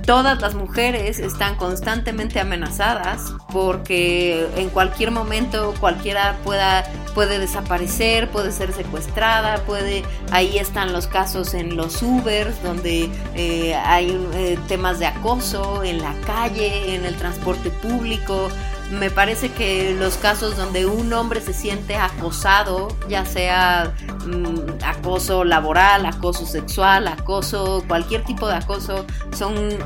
todas 0.08 0.42
las 0.42 0.56
mujeres 0.56 1.20
están 1.20 1.58
constantemente 1.58 2.40
amenazadas 2.40 3.34
porque 3.52 4.48
en 4.56 4.70
cualquier 4.70 5.12
momento 5.12 5.74
cualquiera 5.82 6.38
pueda 6.46 6.86
puede 7.14 7.40
desaparecer, 7.40 8.30
puede 8.30 8.52
ser 8.52 8.72
secuestrada, 8.72 9.58
puede 9.66 10.04
ahí 10.32 10.58
están 10.60 10.94
los 10.94 11.08
casos 11.08 11.54
en 11.54 11.76
los 11.76 12.02
Ubers 12.02 12.62
donde 12.64 13.10
eh, 13.36 13.76
hay 13.76 14.18
eh, 14.34 14.58
temas 14.68 15.00
de 15.00 15.08
acoso 15.08 15.84
en 15.84 15.98
la 15.98 16.14
calle, 16.26 16.96
en 16.96 17.06
el 17.06 17.16
transporte 17.16 17.70
público. 17.70 18.50
Me 18.92 19.12
parece 19.12 19.52
que 19.52 19.94
los 20.00 20.16
casos 20.16 20.56
donde 20.56 20.86
un 20.86 21.12
hombre 21.12 21.42
se 21.42 21.54
siente 21.54 21.96
acosado, 21.96 22.88
ya 23.10 23.26
sea 23.26 23.94
mm, 24.26 24.84
acoso 24.84 25.44
laboral, 25.44 26.06
acoso 26.06 26.46
sexual, 26.46 27.08
acoso, 27.08 27.84
cualquier 27.88 28.24
tipo 28.24 28.48
de 28.48 28.56
acoso, 28.56 29.06
son 29.36 29.78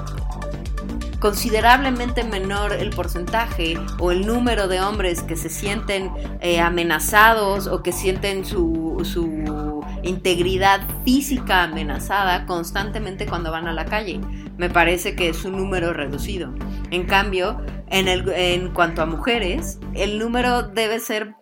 considerablemente 1.20 2.24
menor 2.24 2.74
el 2.74 2.90
porcentaje 2.90 3.80
o 4.00 4.12
el 4.12 4.26
número 4.26 4.68
de 4.68 4.82
hombres 4.82 5.22
que 5.22 5.36
se 5.36 5.50
sienten 5.50 6.12
eh, 6.42 6.60
amenazados 6.60 7.68
o 7.68 7.82
que 7.84 7.92
sienten 7.92 8.44
su, 8.44 9.02
su 9.04 9.81
integridad 10.04 10.82
física 11.04 11.64
amenazada 11.64 12.46
constantemente 12.46 13.26
cuando 13.26 13.52
van 13.52 13.68
a 13.68 13.74
la 13.74 13.86
calle. 13.86 14.20
Me 14.58 14.70
parece 14.70 15.16
que 15.16 15.30
es 15.30 15.46
un 15.46 15.58
número 15.58 15.94
reducido. 15.94 16.54
En 16.92 17.06
cambio, 17.06 17.62
en, 17.90 18.72
cuanto 18.74 19.02
a 19.02 19.06
mujeres, 19.06 19.80
el 19.94 20.20
número 20.20 20.64
debe 20.64 21.00
ser, 21.00 21.36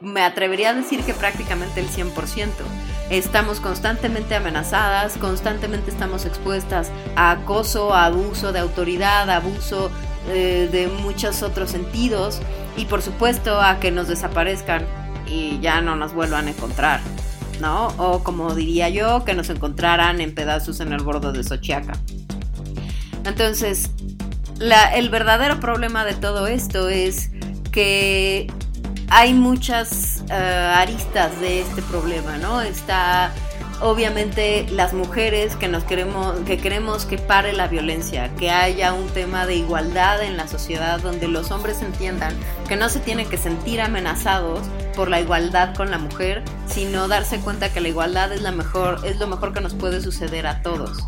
me 0.00 0.22
atrevería 0.22 0.70
a 0.70 0.74
decir 0.74 1.00
que 1.00 1.12
prácticamente 1.12 1.80
el 1.80 1.88
100% 1.88 2.48
estamos 3.10 3.60
constantemente 3.60 4.34
amenazadas, 4.34 5.18
constantemente 5.18 5.90
estamos 5.90 6.24
expuestas 6.24 6.90
a 7.16 7.32
acoso, 7.32 7.92
a 7.92 8.06
abuso 8.06 8.52
de 8.52 8.60
autoridad, 8.60 9.28
abuso 9.28 9.90
eh, 10.28 10.68
de 10.70 10.86
muchos 10.86 11.42
otros 11.42 11.70
sentidos 11.70 12.40
y 12.76 12.84
por 12.84 13.02
supuesto 13.02 13.60
a 13.60 13.80
que 13.80 13.90
nos 13.90 14.08
desaparezcan 14.08 14.86
y 15.26 15.58
ya 15.60 15.80
no 15.80 15.96
nos 15.96 16.14
vuelvan 16.14 16.46
a 16.46 16.50
encontrar, 16.50 17.00
¿no? 17.60 17.88
O 17.98 18.22
como 18.22 18.54
diría 18.54 18.88
yo, 18.88 19.24
que 19.24 19.34
nos 19.34 19.50
encontraran 19.50 20.20
en 20.20 20.34
pedazos 20.34 20.80
en 20.80 20.92
el 20.92 21.02
bordo 21.02 21.32
de 21.32 21.44
Sochiaca. 21.44 21.92
Entonces, 23.24 23.90
el 24.94 25.08
verdadero 25.10 25.60
problema 25.60 26.04
de 26.04 26.14
todo 26.14 26.46
esto 26.46 26.88
es 26.88 27.30
que 27.72 28.46
hay 29.08 29.34
muchas 29.34 30.24
eh, 30.30 30.34
aristas 30.34 31.38
de 31.40 31.62
este 31.62 31.82
problema, 31.82 32.38
¿no? 32.38 32.60
Está 32.60 33.32
obviamente 33.80 34.66
las 34.70 34.92
mujeres 34.92 35.56
que 35.56 35.68
nos 35.68 35.84
queremos 35.84 36.38
que 36.46 36.58
queremos 36.58 37.06
que 37.06 37.18
pare 37.18 37.52
la 37.52 37.68
violencia, 37.68 38.30
que 38.36 38.50
haya 38.50 38.92
un 38.92 39.08
tema 39.08 39.46
de 39.46 39.56
igualdad 39.56 40.22
en 40.22 40.36
la 40.36 40.48
sociedad 40.48 41.00
donde 41.00 41.28
los 41.28 41.50
hombres 41.50 41.82
entiendan 41.82 42.34
que 42.68 42.76
no 42.76 42.88
se 42.88 43.00
tienen 43.00 43.28
que 43.28 43.36
sentir 43.36 43.80
amenazados 43.80 44.60
por 44.94 45.08
la 45.08 45.20
igualdad 45.20 45.74
con 45.74 45.90
la 45.90 45.98
mujer, 45.98 46.42
sino 46.66 47.08
darse 47.08 47.40
cuenta 47.40 47.72
que 47.72 47.80
la 47.80 47.88
igualdad 47.88 48.32
es 48.32 48.42
la 48.42 48.52
mejor 48.52 49.00
es 49.04 49.18
lo 49.18 49.26
mejor 49.26 49.52
que 49.52 49.60
nos 49.60 49.74
puede 49.74 50.00
suceder 50.00 50.46
a 50.46 50.62
todos. 50.62 51.06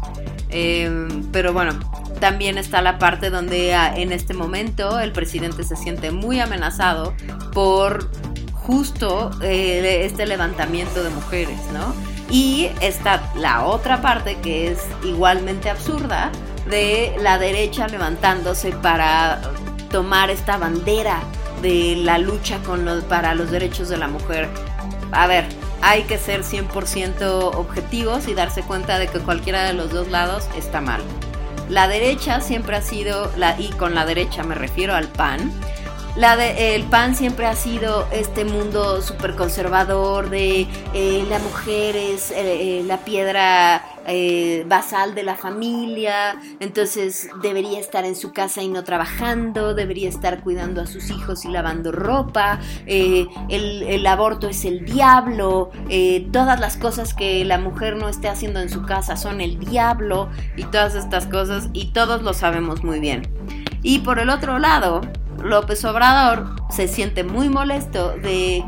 Em, 0.49 1.31
pero 1.33 1.53
bueno, 1.53 1.79
también 2.21 2.59
está 2.59 2.83
la 2.83 2.99
parte 2.99 3.31
donde 3.31 3.75
ah, 3.75 3.93
en 3.97 4.13
este 4.13 4.35
momento 4.35 5.01
el 5.01 5.13
presidente 5.13 5.65
se 5.65 5.77
siente 5.77 6.11
muy 6.11 6.41
amenazado 6.41 7.15
por 7.53 8.11
justo 8.53 9.31
eh, 9.43 10.03
este 10.05 10.27
levantamiento 10.27 11.03
de 11.03 11.11
mujeres, 11.11 11.59
¿no? 11.73 12.12
Y 12.33 12.71
está 12.81 13.31
la 13.37 13.67
otra 13.67 14.01
parte 14.01 14.39
que 14.39 14.73
es 14.73 14.79
igualmente 15.05 15.69
absurda 15.69 16.33
de 16.67 17.15
la 17.21 17.39
derecha 17.39 17.87
levantándose 17.89 18.73
para 18.73 19.43
tomar 19.91 20.31
esta 20.31 20.57
bandera 20.57 21.21
de 21.61 21.95
la 21.97 22.17
lucha 22.17 22.59
con 22.61 22.87
para 23.07 23.35
los 23.35 23.51
derechos 23.51 23.91
de 23.91 23.99
la 23.99 24.09
mujer. 24.09 24.49
A 25.13 25.27
ver, 25.27 25.45
hay 25.83 26.05
que 26.05 26.17
ser 26.17 26.43
100% 26.43 27.55
objetivos 27.55 28.27
y 28.27 28.33
darse 28.33 28.63
cuenta 28.63 28.99
de 28.99 29.09
que 29.09 29.19
cualquiera 29.19 29.65
de 29.65 29.75
los 29.75 29.91
dos 29.93 30.09
lados 30.09 30.49
está 30.57 30.81
mal. 30.81 31.03
La 31.69 31.87
derecha 31.87 32.41
siempre 32.41 32.77
ha 32.77 32.83
sido, 32.83 33.31
la, 33.37 33.61
y 33.61 33.69
con 33.73 33.95
la 33.95 34.07
derecha 34.07 34.43
me 34.43 34.55
refiero 34.55 34.95
al 34.95 35.09
PAN, 35.09 35.53
la 36.15 36.37
de, 36.37 36.75
el 36.75 36.85
PAN 36.85 37.15
siempre 37.15 37.47
ha 37.47 37.57
sido 37.57 38.07
este 38.13 38.45
mundo 38.45 39.01
súper 39.01 39.35
conservador 39.35 40.29
de 40.29 40.67
eh, 40.93 41.27
la 41.31 41.39
mujer 41.39 41.97
es 41.97 42.31
eh, 42.31 42.81
eh, 42.81 42.85
la 42.85 42.99
piedra 42.99 43.83
basal 44.67 45.15
de 45.15 45.23
la 45.23 45.37
familia, 45.37 46.37
entonces 46.59 47.31
debería 47.41 47.79
estar 47.79 48.05
en 48.05 48.17
su 48.17 48.33
casa 48.33 48.61
y 48.61 48.67
no 48.67 48.83
trabajando, 48.83 49.75
debería 49.75 50.09
estar 50.09 50.43
cuidando 50.43 50.81
a 50.81 50.87
sus 50.87 51.09
hijos 51.11 51.45
y 51.45 51.49
lavando 51.49 51.93
ropa, 51.93 52.59
el, 52.85 53.29
el, 53.49 54.07
aborto 54.09 54.49
es 54.49 54.65
el 54.65 54.85
diablo, 54.85 55.71
todas 56.33 56.59
las 56.59 56.77
cosas 56.77 57.15
que 57.15 57.45
la 57.45 57.59
mujer 57.59 57.95
no 57.95 58.09
esté 58.09 58.29
haciendo 58.29 58.59
en 58.59 58.71
su 58.71 58.83
casa 58.83 59.17
son 59.17 59.41
el 59.41 59.61
diablo 59.61 60.31
y 60.57 60.65
todas 60.65 60.97
estas 60.97 61.29
cosas 61.29 61.69
y 61.73 61.93
todos 61.93 62.23
lo 62.23 62.35
sabemos 62.35 62.83
muy 62.83 62.99
bien. 62.99 63.23
Y 63.85 64.01
por 64.01 64.19
el 64.19 64.31
otro 64.31 64.59
lado, 64.59 65.01
López 65.43 65.85
Obrador 65.85 66.55
se 66.71 66.89
siente 66.89 67.25
muy 67.25 67.49
molesto 67.49 68.15
de 68.17 68.65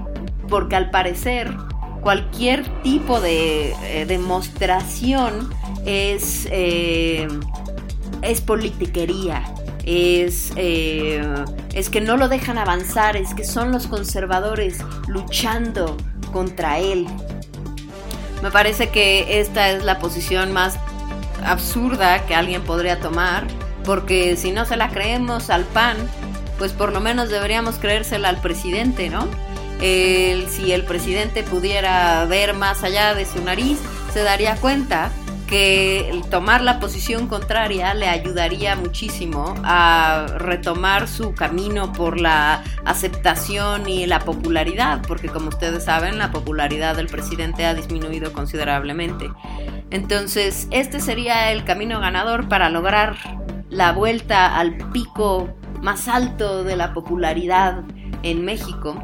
porque 0.49 0.77
al 0.77 0.91
parecer 0.91 1.55
cualquier 2.01 2.69
tipo 2.83 3.21
de 3.21 3.73
eh, 3.83 4.05
demostración 4.07 5.51
es, 5.87 6.47
eh, 6.51 7.27
es 8.23 8.41
politiquería. 8.41 9.43
Es, 9.87 10.53
eh, 10.57 11.23
es 11.75 11.91
que 11.91 12.01
no 12.01 12.17
lo 12.17 12.29
dejan 12.29 12.57
avanzar, 12.57 13.17
es 13.17 13.35
que 13.35 13.45
son 13.45 13.71
los 13.71 13.87
conservadores 13.87 14.79
luchando 15.09 15.97
contra 16.33 16.79
él. 16.79 17.07
Me 18.43 18.51
parece 18.51 18.89
que 18.91 19.41
esta 19.41 19.71
es 19.71 19.85
la 19.85 19.99
posición 19.99 20.53
más 20.53 20.79
absurda 21.45 22.25
que 22.27 22.35
alguien 22.35 22.63
podría 22.63 23.01
tomar, 23.01 23.47
porque 23.85 24.37
si 24.37 24.53
no 24.53 24.65
se 24.65 24.77
la 24.77 24.89
creemos 24.89 25.51
al 25.51 25.65
PAN, 25.65 25.97
pues 26.59 26.73
por 26.73 26.93
lo 26.93 27.01
menos 27.01 27.29
deberíamos 27.29 27.77
creérsela 27.77 28.29
al 28.29 28.41
presidente, 28.41 29.11
¿no? 29.11 29.29
si 29.81 30.73
el 30.73 30.85
presidente 30.85 31.43
pudiera 31.43 32.25
ver 32.25 32.55
más 32.55 32.83
allá 32.85 33.15
de 33.15 33.27
su 33.27 33.43
nariz, 33.43 33.79
se 34.15 34.23
daría 34.23 34.57
cuenta 34.57 35.11
que 35.47 36.09
el 36.09 36.23
tomar 36.23 36.63
la 36.63 36.81
posición 36.81 37.29
contraria 37.29 37.93
le 37.95 38.09
ayudaría 38.09 38.77
muchísimo 38.77 39.55
a 39.63 40.27
retomar 40.39 41.07
su 41.07 41.35
camino 41.35 41.93
por 41.93 42.19
la 42.19 42.63
aceptación 42.85 43.89
y 43.89 44.07
la 44.07 44.21
popularidad, 44.21 45.03
porque 45.07 45.29
como 45.29 45.49
ustedes 45.49 45.85
saben, 45.85 46.19
la 46.19 46.31
popularidad 46.31 46.97
del 46.97 47.09
presidente 47.09 47.67
ha 47.67 47.75
disminuido 47.75 48.33
considerablemente. 48.33 49.31
Entonces, 49.91 50.67
este 50.71 50.99
sería 51.01 51.53
el 51.53 51.65
camino 51.65 52.01
ganador 52.01 52.49
para 52.49 52.71
lograr 52.71 53.17
la 53.69 53.93
vuelta 53.93 54.57
al 54.57 54.77
pico 54.93 55.55
más 55.85 56.09
alto 56.09 56.65
de 56.65 56.77
la 56.77 56.95
popularidad 56.95 57.85
en 58.23 58.45
México. 58.45 58.97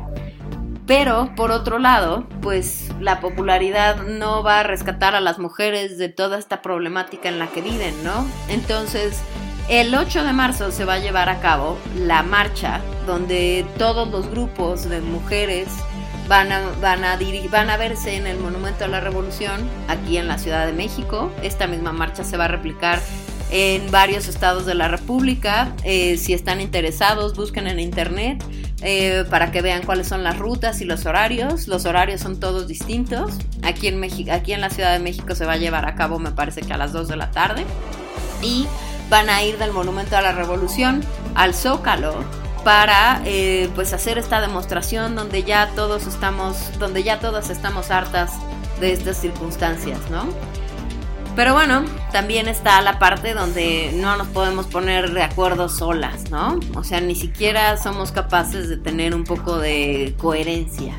Pero 0.86 1.32
por 1.36 1.52
otro 1.52 1.78
lado, 1.78 2.26
pues 2.40 2.90
la 2.98 3.20
popularidad 3.20 4.02
no 4.02 4.42
va 4.42 4.60
a 4.60 4.62
rescatar 4.62 5.14
a 5.14 5.20
las 5.20 5.38
mujeres 5.38 5.98
de 5.98 6.08
toda 6.08 6.38
esta 6.38 6.62
problemática 6.62 7.28
en 7.28 7.38
la 7.38 7.46
que 7.48 7.60
viven, 7.60 7.94
¿no? 8.02 8.26
Entonces, 8.48 9.20
el 9.68 9.94
8 9.94 10.24
de 10.24 10.32
marzo 10.32 10.72
se 10.72 10.84
va 10.84 10.94
a 10.94 10.98
llevar 10.98 11.28
a 11.28 11.40
cabo 11.40 11.78
la 11.94 12.24
marcha 12.24 12.80
donde 13.06 13.64
todos 13.78 14.08
los 14.08 14.28
grupos 14.28 14.88
de 14.88 15.00
mujeres 15.00 15.68
van 16.28 16.50
a, 16.50 16.62
van 16.80 17.04
a, 17.04 17.18
van 17.50 17.70
a 17.70 17.76
verse 17.76 18.16
en 18.16 18.26
el 18.26 18.38
Monumento 18.38 18.84
a 18.84 18.88
la 18.88 19.00
Revolución 19.00 19.68
aquí 19.86 20.16
en 20.16 20.28
la 20.28 20.38
Ciudad 20.38 20.66
de 20.66 20.72
México. 20.72 21.30
Esta 21.42 21.66
misma 21.66 21.92
marcha 21.92 22.24
se 22.24 22.36
va 22.36 22.46
a 22.46 22.48
replicar 22.48 23.00
en 23.50 23.90
varios 23.90 24.28
estados 24.28 24.66
de 24.66 24.74
la 24.74 24.88
República. 24.88 25.74
Eh, 25.84 26.16
si 26.16 26.32
están 26.32 26.60
interesados, 26.60 27.34
busquen 27.34 27.66
en 27.66 27.80
internet 27.80 28.42
eh, 28.82 29.24
para 29.28 29.50
que 29.50 29.60
vean 29.62 29.82
cuáles 29.82 30.08
son 30.08 30.22
las 30.22 30.38
rutas 30.38 30.80
y 30.80 30.84
los 30.84 31.06
horarios. 31.06 31.68
Los 31.68 31.84
horarios 31.84 32.20
son 32.20 32.38
todos 32.38 32.68
distintos. 32.68 33.32
Aquí 33.62 33.88
en, 33.88 33.98
México, 33.98 34.30
aquí 34.32 34.52
en 34.52 34.60
la 34.60 34.70
Ciudad 34.70 34.92
de 34.92 35.00
México 35.00 35.34
se 35.34 35.44
va 35.44 35.52
a 35.52 35.56
llevar 35.56 35.86
a 35.86 35.94
cabo, 35.94 36.18
me 36.18 36.30
parece 36.30 36.62
que 36.62 36.72
a 36.72 36.76
las 36.76 36.92
2 36.92 37.08
de 37.08 37.16
la 37.16 37.30
tarde. 37.30 37.64
Y 38.42 38.66
van 39.08 39.28
a 39.28 39.42
ir 39.42 39.58
del 39.58 39.72
Monumento 39.72 40.16
a 40.16 40.22
la 40.22 40.32
Revolución 40.32 41.02
al 41.34 41.54
Zócalo 41.54 42.24
para 42.64 43.22
eh, 43.24 43.68
pues 43.74 43.92
hacer 43.92 44.18
esta 44.18 44.40
demostración 44.40 45.16
donde 45.16 45.42
ya 45.42 45.70
todos 45.74 46.06
estamos, 46.06 46.56
donde 46.78 47.02
ya 47.02 47.18
todas 47.18 47.50
estamos 47.50 47.90
hartas 47.90 48.32
de 48.80 48.92
estas 48.92 49.16
circunstancias, 49.16 49.98
¿no? 50.10 50.26
Pero 51.40 51.54
bueno, 51.54 51.86
también 52.12 52.48
está 52.48 52.82
la 52.82 52.98
parte 52.98 53.32
donde 53.32 53.92
no 53.94 54.14
nos 54.18 54.26
podemos 54.26 54.66
poner 54.66 55.14
de 55.14 55.22
acuerdo 55.22 55.70
solas, 55.70 56.30
¿no? 56.30 56.60
O 56.76 56.84
sea, 56.84 57.00
ni 57.00 57.14
siquiera 57.14 57.78
somos 57.78 58.12
capaces 58.12 58.68
de 58.68 58.76
tener 58.76 59.14
un 59.14 59.24
poco 59.24 59.56
de 59.56 60.14
coherencia. 60.18 60.92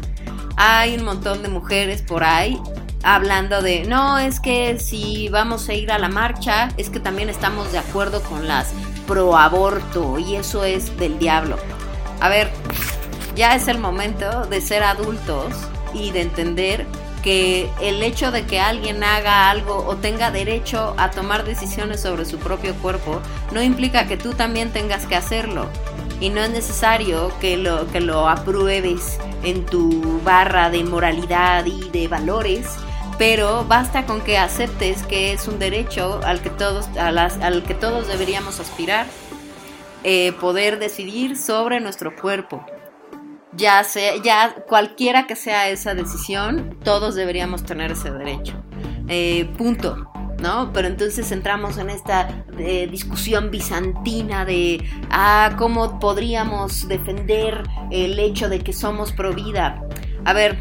Hay 0.58 0.95
un 0.95 1.04
montón 1.04 1.43
de 1.43 1.49
mujeres 1.49 2.01
por 2.01 2.23
ahí 2.23 2.60
hablando 3.04 3.62
de, 3.62 3.86
no, 3.86 4.17
es 4.17 4.39
que 4.39 4.80
si 4.80 5.30
vamos 5.30 5.69
a 5.69 5.75
ir 5.75 5.91
a 5.91 5.99
la 5.99 6.10
marcha, 6.10 6.69
es 6.75 6.89
que 6.89 6.99
también 6.99 7.30
estamos 7.30 7.71
de 7.71 7.77
acuerdo 7.77 8.23
con 8.23 8.47
las 8.47 8.73
pro 9.06 9.38
aborto 9.38 10.17
y 10.17 10.38
eso 10.38 10.63
es 10.63 10.97
del 10.97 11.19
diablo. 11.19 11.58
A 12.19 12.30
ver, 12.30 12.49
ya 13.36 13.54
es 13.54 13.67
el 13.67 13.77
momento 13.77 14.47
de 14.47 14.60
ser 14.60 14.82
adultos 14.82 15.54
y 15.93 16.10
de 16.10 16.21
entender 16.21 16.88
que 17.21 17.69
el 17.81 18.01
hecho 18.03 18.31
de 18.31 18.45
que 18.45 18.60
alguien 18.60 19.03
haga 19.03 19.49
algo 19.49 19.86
o 19.86 19.95
tenga 19.97 20.31
derecho 20.31 20.93
a 20.97 21.12
tomar 21.12 21.43
decisiones 21.43 22.01
sobre 22.01 22.25
su 22.25 22.38
propio 22.39 22.73
cuerpo 22.75 23.21
no 23.51 23.62
implica 23.62 24.07
que 24.07 24.17
tú 24.17 24.34
también 24.34 24.71
tengas 24.71 25.05
que 25.05 25.15
hacerlo. 25.15 25.67
Y 26.19 26.29
no 26.29 26.41
es 26.41 26.51
necesario 26.51 27.31
que 27.39 27.57
lo, 27.57 27.88
que 27.91 27.99
lo 27.99 28.27
apruebes 28.27 29.17
en 29.43 29.65
tu 29.65 30.21
barra 30.23 30.69
de 30.69 30.84
moralidad 30.84 31.65
y 31.65 31.89
de 31.89 32.07
valores, 32.07 32.67
pero 33.17 33.65
basta 33.65 34.05
con 34.05 34.21
que 34.21 34.38
aceptes 34.38 35.03
que 35.03 35.34
es 35.34 35.47
un 35.47 35.57
derecho 35.57 36.19
al 36.23 36.41
que 36.41 36.49
todos, 36.49 36.88
al 36.97 37.63
que 37.63 37.73
todos 37.73 38.07
deberíamos 38.07 38.60
aspirar, 38.60 39.07
eh, 40.03 40.31
poder 40.34 40.79
decidir 40.79 41.38
sobre 41.38 41.79
nuestro 41.79 42.15
cuerpo 42.15 42.65
ya 43.53 43.83
sea, 43.83 44.21
ya 44.23 44.55
cualquiera 44.67 45.27
que 45.27 45.35
sea 45.35 45.69
esa 45.69 45.93
decisión, 45.95 46.77
todos 46.83 47.15
deberíamos 47.15 47.63
tener 47.63 47.91
ese 47.91 48.11
derecho. 48.11 48.53
Eh, 49.07 49.49
punto. 49.57 50.11
¿no? 50.41 50.71
Pero 50.73 50.87
entonces 50.87 51.31
entramos 51.31 51.77
en 51.77 51.89
esta 51.89 52.43
eh, 52.57 52.87
discusión 52.89 53.51
bizantina 53.51 54.43
de, 54.43 54.83
ah, 55.09 55.51
¿cómo 55.57 55.99
podríamos 55.99 56.87
defender 56.87 57.63
el 57.91 58.19
hecho 58.19 58.49
de 58.49 58.59
que 58.59 58.73
somos 58.73 59.11
pro 59.11 59.33
vida? 59.33 59.81
A 60.25 60.33
ver, 60.33 60.57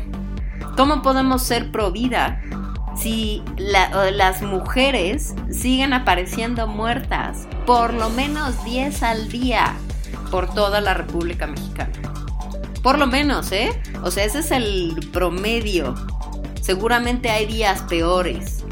¿cómo 0.76 1.02
podemos 1.02 1.42
ser 1.42 1.72
pro 1.72 1.90
vida 1.90 2.42
si 2.94 3.42
las 3.56 4.42
mujeres 4.42 5.34
siguen 5.50 5.94
apareciendo 5.94 6.66
muertas 6.66 7.48
por 7.64 7.94
lo 7.94 8.10
menos 8.10 8.62
10 8.64 9.02
al 9.02 9.28
día 9.28 9.74
por 10.30 10.52
toda 10.52 10.80
la 10.80 10.94
República 10.94 11.46
Mexicana? 11.46 12.19
Por 12.82 12.98
lo 12.98 13.06
menos, 13.06 13.52
¿eh? 13.52 13.70
O 14.02 14.10
sea, 14.10 14.24
ese 14.24 14.38
es 14.38 14.50
el 14.50 15.08
promedio. 15.12 15.94
Seguramente 16.60 17.30
hay 17.30 17.46
días 17.46 17.82
peores. 17.82 18.64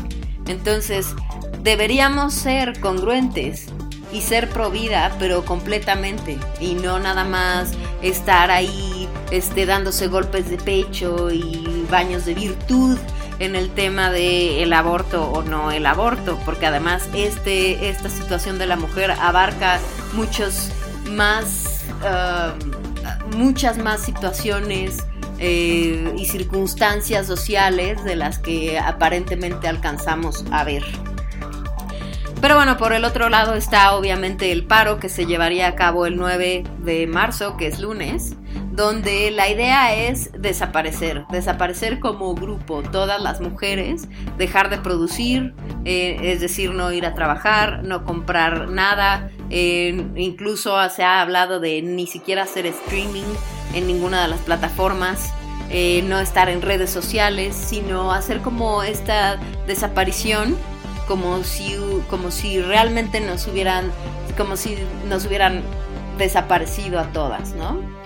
Entonces, 0.46 1.14
deberíamos 1.62 2.32
ser 2.32 2.80
congruentes 2.80 3.66
y 4.12 4.22
ser 4.22 4.48
pro 4.48 4.70
vida, 4.70 5.14
pero 5.18 5.44
completamente. 5.44 6.38
Y 6.60 6.74
no 6.74 6.98
nada 6.98 7.24
más 7.24 7.72
estar 8.02 8.50
ahí 8.50 9.08
este, 9.30 9.66
dándose 9.66 10.08
golpes 10.08 10.48
de 10.48 10.56
pecho 10.56 11.30
y 11.30 11.86
baños 11.90 12.24
de 12.24 12.34
virtud 12.34 12.98
en 13.38 13.54
el 13.54 13.70
tema 13.70 14.10
de 14.10 14.62
el 14.62 14.72
aborto 14.72 15.30
o 15.30 15.42
no 15.42 15.70
el 15.70 15.86
aborto, 15.86 16.38
porque 16.44 16.66
además 16.66 17.08
este, 17.14 17.88
esta 17.88 18.08
situación 18.08 18.58
de 18.58 18.66
la 18.66 18.76
mujer 18.76 19.12
abarca 19.12 19.78
muchos 20.14 20.70
más 21.10 21.84
um, 22.02 22.77
muchas 23.36 23.78
más 23.78 24.00
situaciones 24.00 25.04
eh, 25.38 26.14
y 26.16 26.26
circunstancias 26.26 27.26
sociales 27.26 28.02
de 28.04 28.16
las 28.16 28.38
que 28.38 28.78
aparentemente 28.78 29.68
alcanzamos 29.68 30.44
a 30.50 30.64
ver. 30.64 30.84
Pero 32.40 32.54
bueno, 32.54 32.76
por 32.76 32.92
el 32.92 33.04
otro 33.04 33.28
lado 33.28 33.54
está 33.54 33.94
obviamente 33.96 34.52
el 34.52 34.64
paro 34.64 35.00
que 35.00 35.08
se 35.08 35.26
llevaría 35.26 35.66
a 35.66 35.74
cabo 35.74 36.06
el 36.06 36.16
9 36.16 36.64
de 36.78 37.06
marzo, 37.06 37.56
que 37.56 37.66
es 37.66 37.80
lunes, 37.80 38.34
donde 38.78 39.32
la 39.32 39.48
idea 39.48 39.92
es 39.92 40.30
desaparecer, 40.40 41.26
desaparecer 41.32 41.98
como 41.98 42.32
grupo, 42.36 42.84
todas 42.84 43.20
las 43.20 43.40
mujeres, 43.40 44.06
dejar 44.36 44.70
de 44.70 44.78
producir, 44.78 45.52
eh, 45.84 46.16
es 46.22 46.40
decir, 46.40 46.70
no 46.70 46.92
ir 46.92 47.04
a 47.04 47.12
trabajar, 47.12 47.82
no 47.82 48.04
comprar 48.04 48.68
nada, 48.68 49.32
eh, 49.50 50.06
incluso 50.14 50.76
se 50.90 51.02
ha 51.02 51.20
hablado 51.20 51.58
de 51.58 51.82
ni 51.82 52.06
siquiera 52.06 52.44
hacer 52.44 52.66
streaming 52.66 53.24
en 53.74 53.88
ninguna 53.88 54.22
de 54.22 54.28
las 54.28 54.40
plataformas. 54.42 55.32
Eh, 55.70 56.04
no 56.06 56.20
estar 56.20 56.48
en 56.48 56.62
redes 56.62 56.88
sociales, 56.88 57.56
sino 57.56 58.12
hacer 58.12 58.38
como 58.42 58.84
esta 58.84 59.40
desaparición 59.66 60.56
como 61.08 61.42
si, 61.42 61.76
como 62.08 62.30
si 62.30 62.62
realmente 62.62 63.20
nos 63.20 63.48
hubieran, 63.48 63.90
como 64.36 64.56
si 64.56 64.78
nos 65.08 65.26
hubieran 65.26 65.62
desaparecido 66.16 67.00
a 67.00 67.12
todas, 67.12 67.54
¿no? 67.54 67.97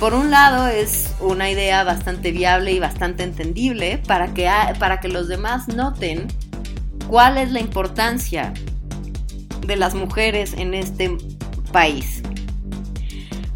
Por 0.00 0.14
un 0.14 0.30
lado 0.30 0.66
es 0.66 1.14
una 1.20 1.50
idea 1.50 1.84
bastante 1.84 2.32
viable 2.32 2.72
y 2.72 2.78
bastante 2.78 3.22
entendible 3.22 3.98
para 4.06 4.32
que, 4.32 4.50
para 4.78 4.98
que 4.98 5.08
los 5.08 5.28
demás 5.28 5.68
noten 5.68 6.26
cuál 7.06 7.36
es 7.36 7.52
la 7.52 7.60
importancia 7.60 8.54
de 9.66 9.76
las 9.76 9.94
mujeres 9.94 10.54
en 10.54 10.72
este 10.72 11.18
país. 11.70 12.22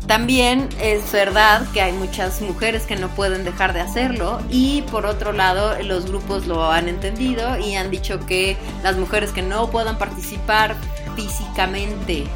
También 0.07 0.69
es 0.83 1.11
verdad 1.13 1.67
que 1.73 1.81
hay 1.81 1.93
muchas 1.93 2.43
mujeres 2.43 2.83
que 2.83 2.97
no 2.97 3.09
pueden 3.09 3.43
dejar 3.45 3.73
de 3.73 3.81
hacerlo 3.81 4.39
y 4.51 4.83
por 4.91 5.07
otro 5.07 5.33
lado 5.33 5.83
los 5.83 6.05
grupos 6.05 6.47
lo 6.47 6.71
han 6.71 6.91
entendido 6.91 7.59
y 7.59 7.75
han 7.77 7.91
dicho 7.91 8.21
que 8.27 8.59
las 8.83 8.99
mujeres 8.99 9.33
que 9.33 9.41
no 9.41 9.71
puedan 9.71 9.97
participar 9.97 10.77
físicamente 11.17 12.27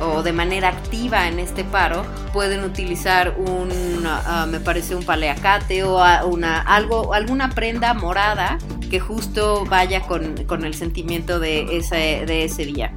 o 0.00 0.22
de 0.22 0.32
manera 0.32 0.68
activa 0.68 1.28
en 1.28 1.38
este 1.38 1.64
paro 1.64 2.04
pueden 2.32 2.64
utilizar 2.64 3.36
un 3.38 4.04
ah, 4.06 4.46
me 4.48 4.60
parece 4.60 4.94
un 4.94 5.04
paleacate 5.04 5.84
o 5.84 6.02
una 6.26 6.60
algo 6.60 7.14
alguna 7.14 7.50
prenda 7.50 7.94
morada 7.94 8.58
que 8.90 9.00
justo 9.00 9.64
vaya 9.66 10.02
con, 10.02 10.44
con 10.44 10.64
el 10.64 10.74
sentimiento 10.74 11.38
de 11.38 11.76
ese, 11.76 12.24
de 12.26 12.44
ese 12.44 12.64
día 12.64 12.92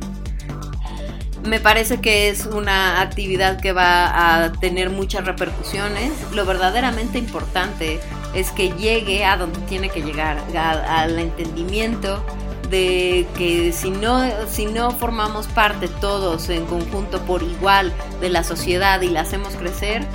me 1.45 1.59
parece 1.59 1.99
que 1.99 2.29
es 2.29 2.45
una 2.45 3.01
actividad 3.01 3.59
que 3.59 3.73
va 3.73 4.43
a 4.43 4.53
tener 4.53 4.89
muchas 4.89 5.25
repercusiones. 5.25 6.11
Lo 6.31 6.45
verdaderamente 6.45 7.19
importante 7.19 7.99
es 8.33 8.51
que 8.51 8.71
llegue 8.71 9.25
a 9.25 9.37
donde 9.37 9.59
tiene 9.61 9.89
que 9.89 10.01
llegar, 10.01 10.37
al 10.55 11.19
entendimiento 11.19 12.25
de 12.73 13.27
que 13.37 13.71
si 13.71 13.91
no, 13.91 14.19
si 14.49 14.65
no 14.65 14.89
formamos 14.89 15.45
parte 15.45 15.87
todos 15.87 16.49
en 16.49 16.65
conjunto 16.65 17.21
por 17.21 17.43
igual 17.43 17.93
de 18.19 18.29
la 18.29 18.43
sociedad 18.43 18.99
y 19.01 19.09
la 19.09 19.21
hacemos 19.21 19.55
crecer, 19.55 20.07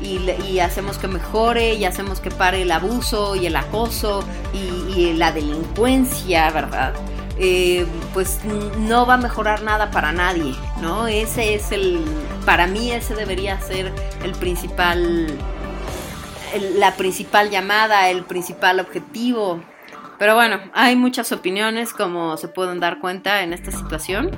y, 0.00 0.60
hacemos 0.60 0.98
que 0.98 1.08
mejore 1.08 1.74
y 1.74 1.84
hacemos 1.84 2.20
que 2.20 2.30
pare 2.30 2.62
el 2.62 2.70
abuso 2.70 3.34
y 3.34 3.46
el 3.46 3.56
acoso 3.56 4.24
y 4.54 5.12
la 5.14 5.32
delincuencia, 5.32 6.50
¿verdad? 6.50 6.94
Eh, 7.38 7.86
pues 8.14 8.38
no 8.78 9.04
va 9.04 9.14
a 9.14 9.18
mejorar 9.18 9.62
nada 9.62 9.90
para 9.90 10.10
nadie, 10.12 10.54
¿no? 10.80 11.06
Ese 11.06 11.54
es 11.54 11.70
el, 11.70 12.02
para 12.46 12.66
mí 12.66 12.92
ese 12.92 13.14
debería 13.14 13.60
ser 13.60 13.92
el 14.24 14.32
principal, 14.32 15.26
la 16.78 16.96
principal 16.96 17.50
llamada, 17.50 18.08
el 18.08 18.24
principal 18.24 18.80
objetivo. 18.80 19.60
Pero 20.18 20.34
bueno, 20.34 20.60
hay 20.74 20.96
muchas 20.96 21.32
opiniones 21.32 21.92
como 21.92 22.36
se 22.36 22.48
pueden 22.48 22.80
dar 22.80 23.00
cuenta 23.00 23.42
en 23.42 23.52
esta 23.52 23.70
situación. 23.70 24.30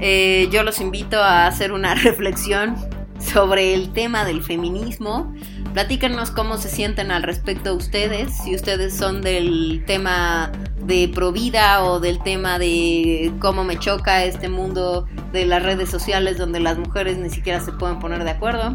Eh, 0.00 0.48
yo 0.50 0.62
los 0.62 0.80
invito 0.80 1.22
a 1.22 1.46
hacer 1.46 1.72
una 1.72 1.94
reflexión 2.02 2.76
sobre 3.18 3.74
el 3.74 3.92
tema 3.92 4.24
del 4.24 4.42
feminismo. 4.42 5.34
Platícanos 5.72 6.30
cómo 6.30 6.56
se 6.56 6.68
sienten 6.68 7.10
al 7.10 7.24
respecto 7.24 7.74
ustedes, 7.74 8.36
si 8.44 8.54
ustedes 8.54 8.96
son 8.96 9.22
del 9.22 9.82
tema 9.86 10.52
de 10.86 11.10
Provida 11.12 11.82
o 11.84 11.98
del 11.98 12.22
tema 12.22 12.58
de 12.60 13.32
cómo 13.40 13.64
me 13.64 13.78
choca 13.78 14.24
este 14.24 14.48
mundo 14.48 15.06
de 15.32 15.46
las 15.46 15.62
redes 15.62 15.90
sociales 15.90 16.38
donde 16.38 16.60
las 16.60 16.78
mujeres 16.78 17.18
ni 17.18 17.30
siquiera 17.30 17.60
se 17.60 17.72
pueden 17.72 17.98
poner 17.98 18.22
de 18.22 18.30
acuerdo. 18.30 18.72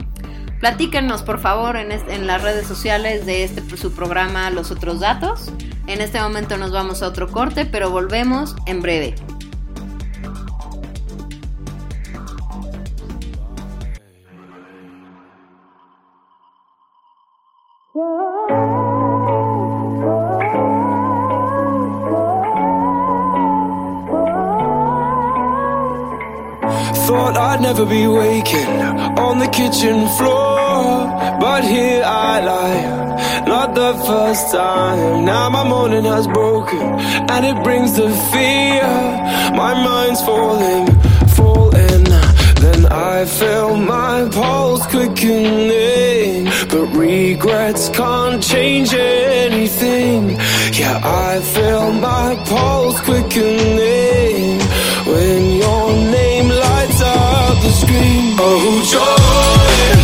Platíquenos 0.60 1.24
por 1.24 1.39
favor 1.39 1.78
en, 1.78 1.91
en 1.91 2.28
las 2.28 2.43
redes 2.43 2.68
sociales 2.68 3.26
de 3.26 3.43
este 3.43 3.78
su 3.78 3.93
programa 3.93 4.49
Los 4.49 4.72
otros 4.72 4.99
datos. 4.99 5.51
En 5.88 6.01
este 6.01 6.20
momento 6.20 6.57
nos 6.57 6.72
vamos 6.72 7.01
a 7.01 7.07
otro 7.07 7.32
corte, 7.32 7.66
pero 7.66 7.89
volvemos 7.89 8.55
en 8.66 8.82
breve. 8.82 9.16
I'd 27.60 27.64
never 27.64 27.86
be 27.86 28.07
waking 28.07 28.82
on 29.18 29.38
the 29.38 29.47
kitchen 29.47 30.07
floor. 30.18 30.49
But 31.50 31.64
here 31.64 32.04
I 32.06 32.41
lie, 32.52 33.43
not 33.47 33.74
the 33.74 33.93
first 34.08 34.52
time. 34.52 35.26
Now 35.26 35.50
my 35.50 35.64
morning 35.68 36.06
has 36.06 36.28
broken, 36.28 36.86
and 37.34 37.43
it 37.52 37.58
brings 37.64 37.91
the 37.93 38.10
fear. 38.32 38.88
My 39.64 39.74
mind's 39.88 40.22
falling, 40.22 40.86
falling. 41.38 42.04
Then 42.64 42.86
I 42.86 43.26
feel 43.26 43.76
my 43.78 44.30
pulse 44.32 44.86
quickening. 44.93 46.45
But 46.72 46.86
regrets 47.08 47.89
can't 47.89 48.43
change 48.43 48.93
anything. 48.93 50.38
Yeah, 50.80 51.02
I 51.04 51.41
feel 51.56 51.91
my 51.93 52.30
pulse 52.47 53.00
quickening 53.02 54.60
when 55.12 55.41
your 55.64 55.86
name 56.18 56.47
lights 56.66 57.02
up 57.02 57.56
the 57.66 57.72
screen. 57.82 58.36
Oh, 58.39 58.72
joy, 58.93 59.99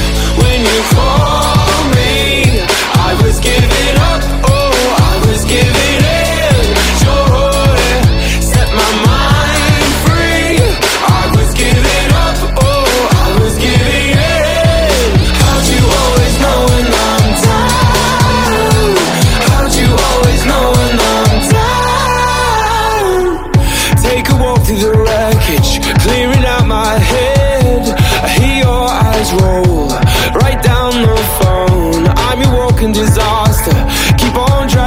you 0.65 0.81
call 0.95 1.83
me, 1.93 2.61
I 3.07 3.19
was 3.23 3.39
giving 3.39 4.04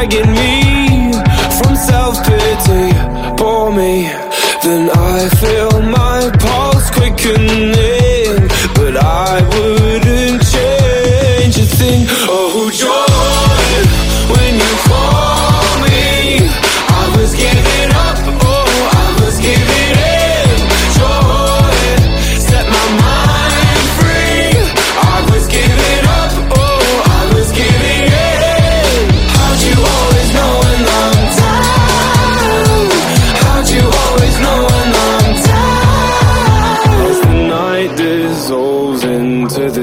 on 0.08 0.24
dragging 0.24 0.34
me 0.34 0.57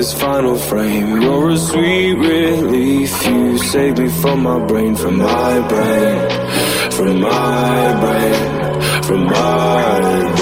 this 0.06 0.14
final 0.22 0.56
frame, 0.56 1.20
you're 1.20 1.49
a 1.49 1.58
sweet 1.58 2.14
relief. 2.14 3.26
You 3.26 3.58
save 3.58 3.97
me 3.97 4.08
from 4.22 4.43
my 4.43 4.60
brain, 4.68 4.95
from 4.95 5.18
my 5.18 5.68
brain, 5.68 6.91
from 6.91 7.22
my 7.22 7.99
brain, 8.01 9.03
from 9.03 9.26
my 9.26 10.22
brain. 10.22 10.34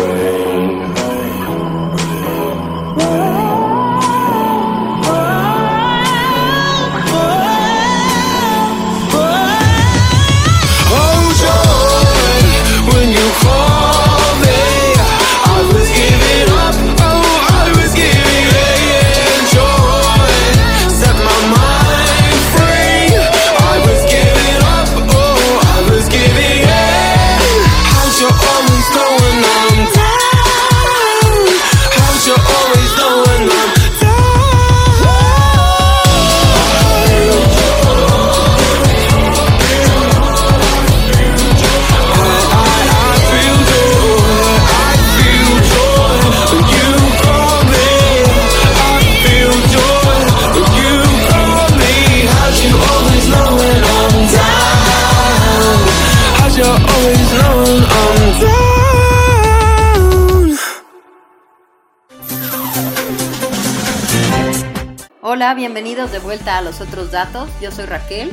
Bienvenidos 65.55 66.11
de 66.11 66.17
vuelta 66.17 66.57
a 66.57 66.61
los 66.63 66.81
otros 66.81 67.11
datos. 67.11 67.47
Yo 67.61 67.71
soy 67.71 67.85
Raquel 67.85 68.31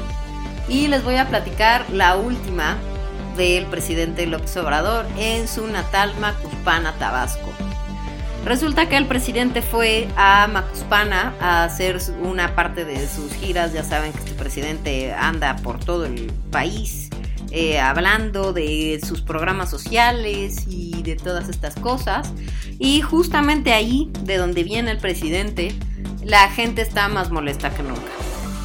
y 0.69 0.89
les 0.89 1.05
voy 1.05 1.17
a 1.17 1.29
platicar 1.29 1.85
la 1.91 2.17
última 2.17 2.79
del 3.37 3.67
presidente 3.67 4.27
López 4.27 4.57
Obrador 4.57 5.05
en 5.19 5.47
su 5.47 5.67
natal 5.67 6.15
Macuspana, 6.19 6.95
Tabasco. 6.99 7.53
Resulta 8.47 8.89
que 8.89 8.97
el 8.97 9.07
presidente 9.07 9.61
fue 9.61 10.09
a 10.17 10.47
Macuspana 10.47 11.35
a 11.41 11.65
hacer 11.65 11.99
una 12.23 12.55
parte 12.55 12.87
de 12.87 13.07
sus 13.07 13.35
giras. 13.35 13.75
Ya 13.75 13.85
saben 13.85 14.13
que 14.13 14.21
este 14.21 14.33
presidente 14.33 15.13
anda 15.13 15.57
por 15.57 15.79
todo 15.79 16.07
el 16.07 16.33
país 16.51 17.11
eh, 17.53 17.81
hablando 17.81 18.53
de 18.53 19.01
sus 19.07 19.23
programas 19.23 19.69
sociales 19.69 20.67
y 20.69 21.03
de 21.03 21.17
todas 21.17 21.51
estas 21.51 21.75
cosas. 21.75 22.33
Y 22.79 23.03
justamente 23.03 23.75
ahí, 23.75 24.11
de 24.23 24.39
donde 24.39 24.63
viene 24.65 24.93
el 24.93 24.99
presidente, 24.99 25.75
la 26.25 26.49
gente 26.51 26.83
está 26.83 27.09
más 27.09 27.31
molesta 27.31 27.71
que 27.71 27.83
nunca. 27.83 28.13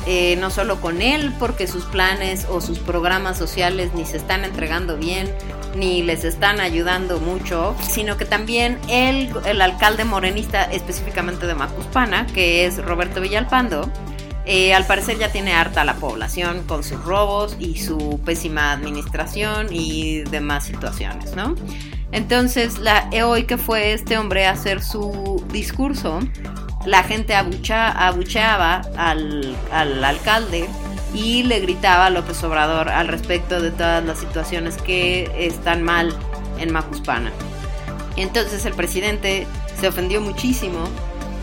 Eh, 0.07 0.35
no 0.39 0.51
solo 0.51 0.79
con 0.81 1.01
él, 1.01 1.33
porque 1.39 1.65
sus 1.65 1.83
planes 1.85 2.45
o 2.47 2.61
sus 2.61 2.77
programas 2.77 3.39
sociales 3.39 3.91
ni 3.95 4.05
se 4.05 4.17
están 4.17 4.45
entregando 4.45 4.97
bien, 4.97 5.33
ni 5.75 6.03
les 6.03 6.23
están 6.23 6.59
ayudando 6.59 7.19
mucho, 7.19 7.75
sino 7.81 8.15
que 8.15 8.25
también 8.25 8.77
él, 8.87 9.31
el 9.45 9.61
alcalde 9.61 10.05
morenista 10.05 10.63
específicamente 10.65 11.47
de 11.47 11.55
Macuspana, 11.55 12.27
que 12.27 12.67
es 12.67 12.77
Roberto 12.85 13.19
Villalpando, 13.19 13.91
eh, 14.45 14.75
al 14.75 14.85
parecer 14.85 15.17
ya 15.17 15.31
tiene 15.31 15.53
harta 15.53 15.83
la 15.83 15.95
población 15.95 16.63
con 16.67 16.83
sus 16.83 17.03
robos 17.03 17.57
y 17.59 17.79
su 17.79 18.21
pésima 18.23 18.73
administración 18.73 19.69
y 19.71 20.21
demás 20.21 20.65
situaciones, 20.65 21.35
¿no? 21.35 21.55
Entonces, 22.11 22.77
la, 22.77 23.09
hoy 23.25 23.45
que 23.45 23.57
fue 23.57 23.93
este 23.93 24.19
hombre 24.19 24.45
a 24.45 24.51
hacer 24.51 24.83
su 24.83 25.43
discurso, 25.51 26.19
la 26.85 27.03
gente 27.03 27.35
abucheaba 27.35 28.81
al, 28.95 29.55
alcalde 29.71 30.69
y 31.13 31.43
le 31.43 31.59
gritaba 31.59 32.07
a 32.07 32.09
López 32.09 32.43
Obrador 32.43 32.89
al 32.89 33.07
respecto 33.07 33.61
de 33.61 33.71
todas 33.71 34.03
las 34.03 34.19
situaciones 34.19 34.77
que 34.77 35.31
están 35.37 35.83
mal 35.83 36.13
en 36.59 36.71
Macuspana. 36.71 37.31
Entonces 38.17 38.65
el 38.65 38.73
presidente 38.73 39.47
se 39.79 39.87
ofendió 39.87 40.21
muchísimo 40.21 40.79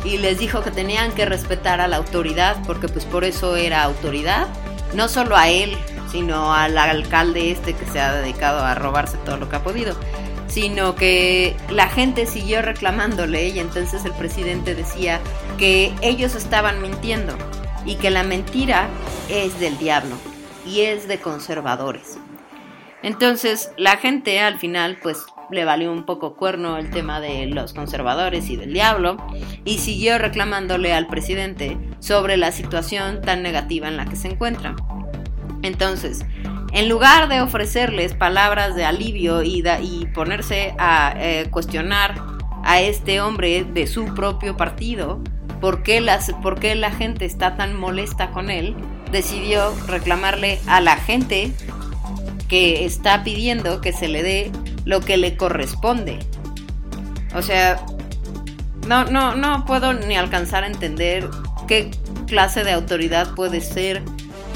y 0.04 0.18
les 0.18 0.38
dijo 0.38 0.62
que 0.62 0.70
tenían 0.70 1.12
que 1.12 1.26
respetar 1.26 1.80
a 1.80 1.88
la 1.88 1.96
autoridad 1.96 2.56
porque 2.66 2.88
pues 2.88 3.04
por 3.04 3.24
eso 3.24 3.56
era 3.56 3.82
autoridad, 3.82 4.46
no 4.94 5.08
solo 5.08 5.36
a 5.36 5.48
él, 5.48 5.76
sino 6.10 6.52
al 6.52 6.76
alcalde 6.76 7.50
este 7.50 7.74
que 7.74 7.86
se 7.86 8.00
ha 8.00 8.12
dedicado 8.12 8.64
a 8.64 8.74
robarse 8.74 9.16
todo 9.18 9.38
lo 9.38 9.48
que 9.48 9.56
ha 9.56 9.62
podido 9.62 9.96
sino 10.52 10.94
que 10.94 11.56
la 11.70 11.88
gente 11.88 12.26
siguió 12.26 12.60
reclamándole 12.60 13.48
y 13.48 13.58
entonces 13.58 14.04
el 14.04 14.12
presidente 14.12 14.74
decía 14.74 15.18
que 15.58 15.94
ellos 16.02 16.34
estaban 16.34 16.82
mintiendo 16.82 17.34
y 17.86 17.94
que 17.94 18.10
la 18.10 18.22
mentira 18.22 18.88
es 19.30 19.58
del 19.60 19.78
diablo 19.78 20.14
y 20.66 20.82
es 20.82 21.08
de 21.08 21.18
conservadores. 21.18 22.18
Entonces 23.02 23.70
la 23.78 23.96
gente 23.96 24.40
al 24.40 24.58
final 24.58 24.98
pues 25.02 25.24
le 25.50 25.64
valió 25.64 25.90
un 25.90 26.04
poco 26.04 26.34
cuerno 26.34 26.76
el 26.76 26.90
tema 26.90 27.18
de 27.20 27.46
los 27.46 27.72
conservadores 27.72 28.50
y 28.50 28.56
del 28.56 28.74
diablo 28.74 29.16
y 29.64 29.78
siguió 29.78 30.18
reclamándole 30.18 30.92
al 30.92 31.06
presidente 31.06 31.78
sobre 31.98 32.36
la 32.36 32.52
situación 32.52 33.22
tan 33.22 33.42
negativa 33.42 33.88
en 33.88 33.96
la 33.96 34.04
que 34.04 34.16
se 34.16 34.28
encuentra. 34.28 34.76
Entonces, 35.62 36.26
en 36.72 36.88
lugar 36.88 37.28
de 37.28 37.40
ofrecerles 37.42 38.14
palabras 38.14 38.74
de 38.74 38.84
alivio 38.84 39.42
y, 39.42 39.62
ponerse 40.14 40.74
a 40.78 41.14
eh, 41.16 41.48
cuestionar 41.50 42.14
a 42.64 42.80
este 42.80 43.20
hombre 43.20 43.64
de 43.64 43.86
su 43.86 44.06
propio 44.14 44.56
partido, 44.56 45.20
¿por 45.60 45.82
qué, 45.82 46.04
¿por 46.42 46.58
qué 46.58 46.74
la 46.74 46.90
gente 46.90 47.26
está 47.26 47.56
tan 47.56 47.78
molesta 47.78 48.30
con 48.30 48.50
él? 48.50 48.74
Decidió 49.10 49.74
reclamarle 49.86 50.60
a 50.66 50.80
la 50.80 50.96
gente 50.96 51.52
que 52.48 52.86
está 52.86 53.22
pidiendo 53.22 53.80
que 53.80 53.92
se 53.92 54.08
le 54.08 54.22
dé 54.22 54.50
lo 54.84 55.00
que 55.00 55.18
le 55.18 55.36
corresponde. 55.36 56.18
O 57.34 57.42
sea, 57.42 57.84
no, 58.86 59.04
no, 59.04 59.34
no 59.36 59.64
puedo 59.66 59.92
ni 59.92 60.16
alcanzar 60.16 60.64
a 60.64 60.68
entender 60.68 61.28
qué 61.68 61.90
clase 62.26 62.64
de 62.64 62.72
autoridad 62.72 63.34
puede 63.34 63.60
ser 63.60 64.02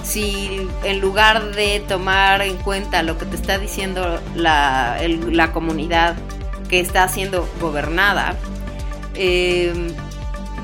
si 0.06 0.68
en 0.84 1.00
lugar 1.00 1.54
de 1.54 1.80
tomar 1.80 2.40
en 2.42 2.56
cuenta 2.58 3.02
lo 3.02 3.18
que 3.18 3.26
te 3.26 3.36
está 3.36 3.58
diciendo 3.58 4.20
la, 4.34 5.50
comunidad 5.52 6.16
que 6.68 6.80
está 6.80 7.08
siendo 7.08 7.48
gobernada, 7.60 8.36
em, 9.14 9.88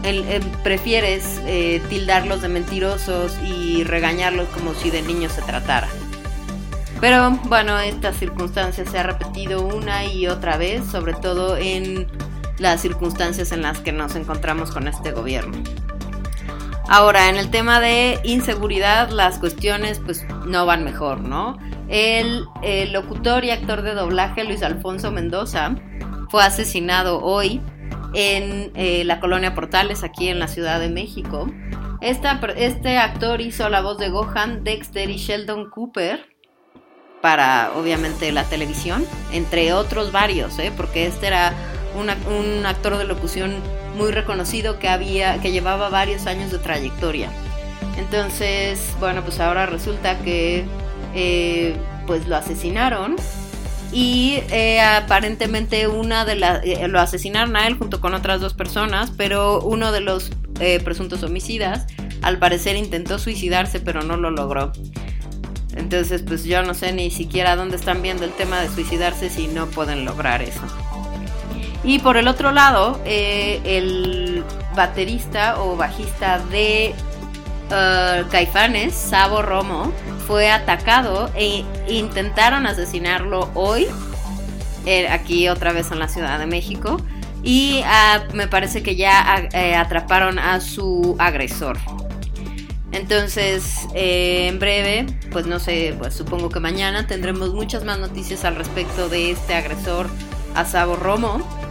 em, 0.04 0.42
prefieres 0.62 1.40
eh, 1.46 1.82
tildarlos 1.88 2.42
de 2.42 2.48
mentirosos 2.48 3.36
y 3.44 3.84
regañarlos 3.84 4.48
como 4.48 4.74
si 4.74 4.90
de 4.90 5.02
niños 5.02 5.32
se 5.32 5.42
tratara. 5.42 5.88
Pero 7.00 7.30
bueno, 7.46 7.78
esta 7.80 8.12
circunstancia 8.12 8.84
se 8.86 8.98
ha 8.98 9.02
repetido 9.02 9.66
una 9.66 10.04
y 10.04 10.28
otra 10.28 10.56
vez, 10.56 10.84
sobre 10.86 11.14
todo 11.14 11.56
en 11.56 12.06
las 12.58 12.80
circunstancias 12.80 13.50
en 13.50 13.62
las 13.62 13.80
que 13.80 13.90
nos 13.90 14.14
encontramos 14.14 14.70
con 14.70 14.86
este 14.86 15.10
gobierno. 15.10 15.81
Ahora, 16.94 17.30
en 17.30 17.36
el 17.36 17.50
tema 17.50 17.80
de 17.80 18.20
inseguridad, 18.22 19.08
las 19.08 19.38
cuestiones 19.38 19.98
pues 19.98 20.26
no 20.46 20.66
van 20.66 20.84
mejor, 20.84 21.22
¿no? 21.22 21.56
El, 21.88 22.46
locutor 22.92 23.46
y 23.46 23.50
actor 23.50 23.80
de 23.80 23.94
doblaje 23.94 24.44
Luis 24.44 24.62
Alfonso 24.62 25.10
Mendoza 25.10 25.74
fue 26.28 26.44
asesinado 26.44 27.22
hoy 27.22 27.62
en 28.12 28.72
eh, 28.74 29.04
la 29.06 29.20
colonia 29.20 29.54
Portales, 29.54 30.04
aquí 30.04 30.28
en 30.28 30.38
la 30.38 30.48
Ciudad 30.48 30.80
de 30.80 30.90
México. 30.90 31.50
este 32.02 32.98
actor 32.98 33.40
hizo 33.40 33.70
la 33.70 33.80
voz 33.80 33.96
de 33.96 34.10
Gohan, 34.10 34.62
Dexter 34.62 35.08
y 35.08 35.16
Sheldon 35.16 35.70
Cooper 35.70 36.28
para, 37.22 37.72
obviamente, 37.74 38.30
la 38.32 38.44
televisión, 38.44 39.06
entre 39.32 39.72
otros 39.72 40.12
varios, 40.12 40.58
¿eh? 40.58 40.70
porque 40.76 41.06
este 41.06 41.28
era 41.28 41.54
un 41.96 42.66
actor 42.66 42.98
de 42.98 43.04
locución 43.04 43.56
muy 43.96 44.10
reconocido 44.10 44.78
que 44.78 44.88
había, 44.88 45.38
que 45.40 45.52
llevaba 45.52 45.88
varios 45.88 46.26
años 46.26 46.50
de 46.50 46.58
trayectoria. 46.58 47.30
Entonces, 47.98 48.94
bueno, 49.00 49.22
pues 49.22 49.40
ahora 49.40 49.66
resulta 49.66 50.18
que 50.20 50.64
eh, 51.14 51.76
pues 52.06 52.26
lo 52.26 52.36
asesinaron 52.36 53.16
y 53.92 54.42
eh, 54.50 54.80
aparentemente 54.80 55.86
una 55.86 56.24
de 56.24 56.36
las 56.36 56.64
eh, 56.64 56.88
lo 56.88 57.00
asesinaron 57.00 57.54
a 57.56 57.66
él 57.66 57.76
junto 57.76 58.00
con 58.00 58.14
otras 58.14 58.40
dos 58.40 58.54
personas, 58.54 59.12
pero 59.16 59.60
uno 59.60 59.92
de 59.92 60.00
los 60.00 60.30
presuntos 60.84 61.24
homicidas 61.24 61.88
al 62.20 62.38
parecer 62.38 62.76
intentó 62.76 63.18
suicidarse 63.18 63.80
pero 63.80 64.02
no 64.02 64.16
lo 64.16 64.30
logró. 64.30 64.72
Entonces, 65.74 66.22
pues 66.22 66.44
yo 66.44 66.62
no 66.62 66.74
sé 66.74 66.92
ni 66.92 67.10
siquiera 67.10 67.56
dónde 67.56 67.76
están 67.76 68.00
viendo 68.00 68.24
el 68.24 68.30
tema 68.30 68.60
de 68.60 68.68
suicidarse 68.68 69.28
si 69.28 69.48
no 69.48 69.66
pueden 69.66 70.04
lograr 70.04 70.40
eso. 70.40 70.60
Y 71.84 71.98
por 71.98 72.16
el 72.16 72.28
otro 72.28 72.52
lado, 72.52 73.00
eh, 73.04 73.60
el 73.64 74.44
baterista 74.74 75.60
o 75.60 75.76
bajista 75.76 76.38
de 76.38 76.94
uh, 77.68 78.28
Caifanes, 78.30 78.94
Sabo 78.94 79.42
Romo, 79.42 79.92
fue 80.26 80.50
atacado 80.50 81.30
e 81.34 81.64
intentaron 81.88 82.66
asesinarlo 82.66 83.50
hoy, 83.54 83.86
eh, 84.86 85.08
aquí 85.08 85.48
otra 85.48 85.72
vez 85.72 85.90
en 85.90 85.98
la 85.98 86.08
Ciudad 86.08 86.38
de 86.38 86.46
México. 86.46 86.98
Y 87.42 87.82
ah, 87.84 88.22
me 88.32 88.46
parece 88.46 88.84
que 88.84 88.94
ya 88.94 89.48
eh, 89.52 89.74
atraparon 89.74 90.38
a 90.38 90.60
su 90.60 91.16
agresor. 91.18 91.76
Entonces, 92.92 93.78
en 93.94 94.58
breve, 94.60 95.06
pues 95.32 95.46
no 95.46 95.58
sé, 95.58 95.96
pues 95.98 96.14
supongo 96.14 96.50
que 96.50 96.60
mañana 96.60 97.06
tendremos 97.06 97.52
muchas 97.52 97.84
más 97.84 97.98
noticias 97.98 98.44
al 98.44 98.54
respecto 98.54 99.08
de 99.08 99.32
este 99.32 99.54
agresor 99.54 100.08
a 100.54 100.64
Sabo 100.64 100.94
Romo. 100.94 101.61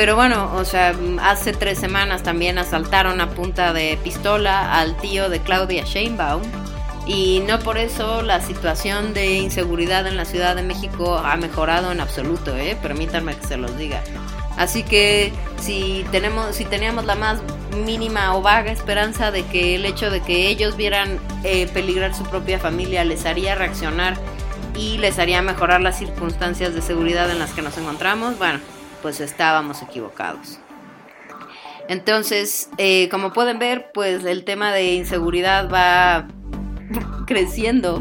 Pero 0.00 0.16
bueno, 0.16 0.50
o 0.54 0.64
sea, 0.64 0.94
hace 1.20 1.52
tres 1.52 1.78
semanas 1.78 2.22
también 2.22 2.56
asaltaron 2.56 3.20
a 3.20 3.28
punta 3.28 3.74
de 3.74 3.98
pistola 4.02 4.80
al 4.80 4.96
tío 4.96 5.28
de 5.28 5.40
Claudia 5.40 5.84
Sheinbaum. 5.84 6.40
Y 7.06 7.42
no 7.46 7.58
por 7.58 7.76
eso 7.76 8.22
la 8.22 8.40
situación 8.40 9.12
de 9.12 9.34
inseguridad 9.34 10.06
en 10.06 10.16
la 10.16 10.24
Ciudad 10.24 10.56
de 10.56 10.62
México 10.62 11.18
ha 11.18 11.36
mejorado 11.36 11.92
en 11.92 12.00
absoluto, 12.00 12.56
¿eh? 12.56 12.78
permítanme 12.80 13.36
que 13.36 13.46
se 13.46 13.58
los 13.58 13.76
diga. 13.76 14.02
Así 14.56 14.84
que 14.84 15.34
si 15.60 16.06
tenemos, 16.10 16.56
si 16.56 16.64
teníamos 16.64 17.04
la 17.04 17.14
más 17.14 17.42
mínima 17.84 18.34
o 18.34 18.40
vaga 18.40 18.72
esperanza 18.72 19.30
de 19.30 19.44
que 19.44 19.74
el 19.74 19.84
hecho 19.84 20.10
de 20.10 20.22
que 20.22 20.48
ellos 20.48 20.78
vieran 20.78 21.18
eh, 21.44 21.66
peligrar 21.74 22.14
su 22.14 22.22
propia 22.22 22.58
familia 22.58 23.04
les 23.04 23.26
haría 23.26 23.54
reaccionar 23.54 24.16
y 24.74 24.96
les 24.96 25.18
haría 25.18 25.42
mejorar 25.42 25.82
las 25.82 25.98
circunstancias 25.98 26.74
de 26.74 26.80
seguridad 26.80 27.30
en 27.30 27.38
las 27.38 27.52
que 27.52 27.60
nos 27.60 27.76
encontramos, 27.76 28.38
bueno, 28.38 28.60
pues 29.02 29.20
estábamos 29.20 29.82
equivocados. 29.82 30.58
Entonces, 31.90 32.70
eh, 32.78 33.08
como 33.08 33.32
pueden 33.32 33.58
ver, 33.58 33.90
pues 33.92 34.24
el 34.24 34.44
tema 34.44 34.72
de 34.72 34.94
inseguridad 34.94 35.68
va 35.68 36.28
creciendo. 37.26 38.00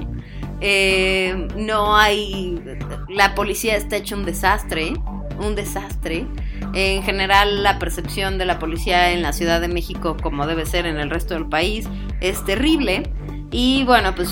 Eh, 0.62 1.48
no 1.56 1.98
hay, 1.98 2.62
la 3.10 3.34
policía 3.34 3.76
está 3.76 3.98
hecho 3.98 4.16
un 4.16 4.26
desastre, 4.26 4.94
un 5.40 5.56
desastre. 5.56 6.28
En 6.76 7.02
general, 7.02 7.64
la 7.64 7.80
percepción 7.80 8.38
de 8.38 8.46
la 8.46 8.60
policía 8.60 9.12
en 9.12 9.24
la 9.24 9.34
Ciudad 9.34 9.60
de 9.60 9.70
México, 9.70 10.18
como 10.22 10.46
debe 10.46 10.68
ser 10.68 10.86
en 10.86 11.00
el 11.00 11.10
resto 11.10 11.34
del 11.34 11.48
país, 11.48 11.88
es 12.22 12.46
terrible. 12.46 13.12
Y 13.50 13.86
bueno, 13.86 14.14
pues 14.14 14.30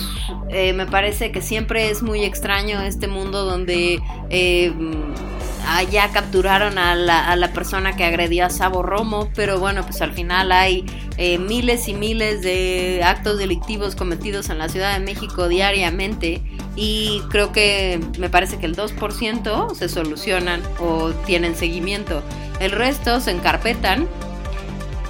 eh, 0.50 0.72
me 0.72 0.86
parece 0.86 1.32
que 1.32 1.42
siempre 1.42 1.90
es 1.90 2.02
muy 2.02 2.22
extraño 2.24 2.80
este 2.82 3.08
mundo 3.08 3.44
donde 3.44 4.00
eh, 5.58 5.86
ya 5.90 6.10
capturaron 6.10 6.78
a 6.78 6.94
la, 6.94 7.52
persona 7.52 7.96
que 7.96 8.04
agredió 8.04 8.46
a 8.46 8.50
Sabo 8.50 8.82
Romo, 8.82 9.30
pero 9.34 9.58
bueno, 9.58 9.82
pues 9.82 10.00
al 10.02 10.12
final 10.12 10.52
hay 10.52 10.84
eh, 11.16 11.38
miles 11.38 11.88
y 11.88 11.94
miles 11.94 12.42
de 12.42 13.02
actos 13.04 13.38
delictivos 13.38 13.96
cometidos 13.96 14.50
en 14.50 14.58
la 14.58 14.68
Ciudad 14.68 14.92
de 14.92 15.04
México 15.04 15.48
diariamente 15.48 16.42
y 16.76 17.22
creo 17.30 17.52
que 17.52 18.00
me 18.18 18.30
parece 18.30 18.58
que 18.58 18.66
el 18.66 18.76
2% 18.76 19.74
se 19.74 19.88
solucionan 19.88 20.62
o 20.80 21.10
tienen 21.26 21.56
seguimiento. 21.56 22.22
El 22.60 22.72
resto 22.72 23.20
se 23.20 23.30
encarpetan 23.32 24.06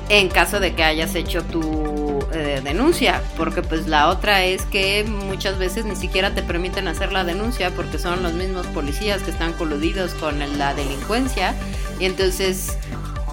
en 0.09 0.29
caso 0.29 0.61
de 0.61 0.75
que 0.75 0.83
hayas 0.83 1.15
hecho 1.15 1.43
tu 1.45 1.98
eh, 2.33 2.61
denuncia, 2.63 3.23
porque 3.37 3.63
pues 3.63 3.87
la 3.87 4.09
otra 4.09 4.45
es 4.45 4.65
que 4.67 5.05
muchas 5.05 5.59
veces 5.59 5.85
ni 5.85 5.97
siquiera 5.97 6.35
te 6.35 6.43
permiten 6.43 6.87
hacer 6.87 7.13
la 7.13 7.25
denuncia 7.25 7.71
porque 7.71 7.99
son 7.99 8.23
los 8.23 8.35
mismos 8.35 8.67
policías 8.69 9.23
que 9.23 9.31
están 9.31 9.55
coludidos 9.55 10.13
con 10.15 10.39
la 10.59 10.75
delincuencia 10.75 11.55
y 11.99 12.05
entonces 12.05 12.77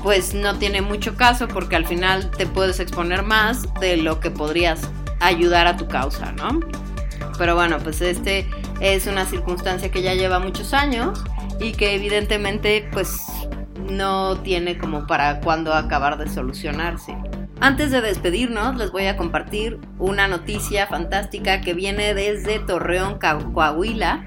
pues 0.02 0.34
no 0.34 0.58
tiene 0.60 0.82
mucho 0.82 1.16
caso 1.16 1.48
porque 1.48 1.76
al 1.76 1.86
final 1.86 2.30
te 2.32 2.46
puedes 2.46 2.80
exponer 2.80 3.24
más 3.24 3.64
de 3.82 3.98
lo 3.98 4.20
que 4.20 4.32
podrías 4.32 4.82
ayudar 5.20 5.68
a 5.68 5.76
tu 5.76 5.88
causa, 5.88 6.32
¿no? 6.32 6.60
Pero 7.38 7.56
bueno, 7.56 7.80
pues 7.80 8.02
este 8.02 8.48
es 8.80 9.08
una 9.08 9.26
circunstancia 9.26 9.92
que 9.92 10.02
ya 10.02 10.14
lleva 10.14 10.40
muchos 10.40 10.74
años 10.74 11.22
y 11.60 11.74
que 11.74 11.96
evidentemente 11.96 12.88
pues 12.94 13.26
no 13.90 14.38
tiene 14.38 14.78
como 14.78 15.08
para 15.08 15.42
cuándo 15.42 15.74
acabar 15.74 16.18
de 16.18 16.30
solucionarse. 16.30 17.18
Antes 17.62 17.90
de 17.92 18.02
despedirnos, 18.02 18.76
les 18.76 18.92
voy 18.92 19.08
a 19.08 19.18
compartir 19.18 19.80
una 19.98 20.28
noticia 20.28 20.88
fantástica 20.88 21.62
que 21.62 21.74
viene 21.74 22.14
desde 22.14 22.60
Torreón, 22.60 23.18
Coahuila, 23.18 24.26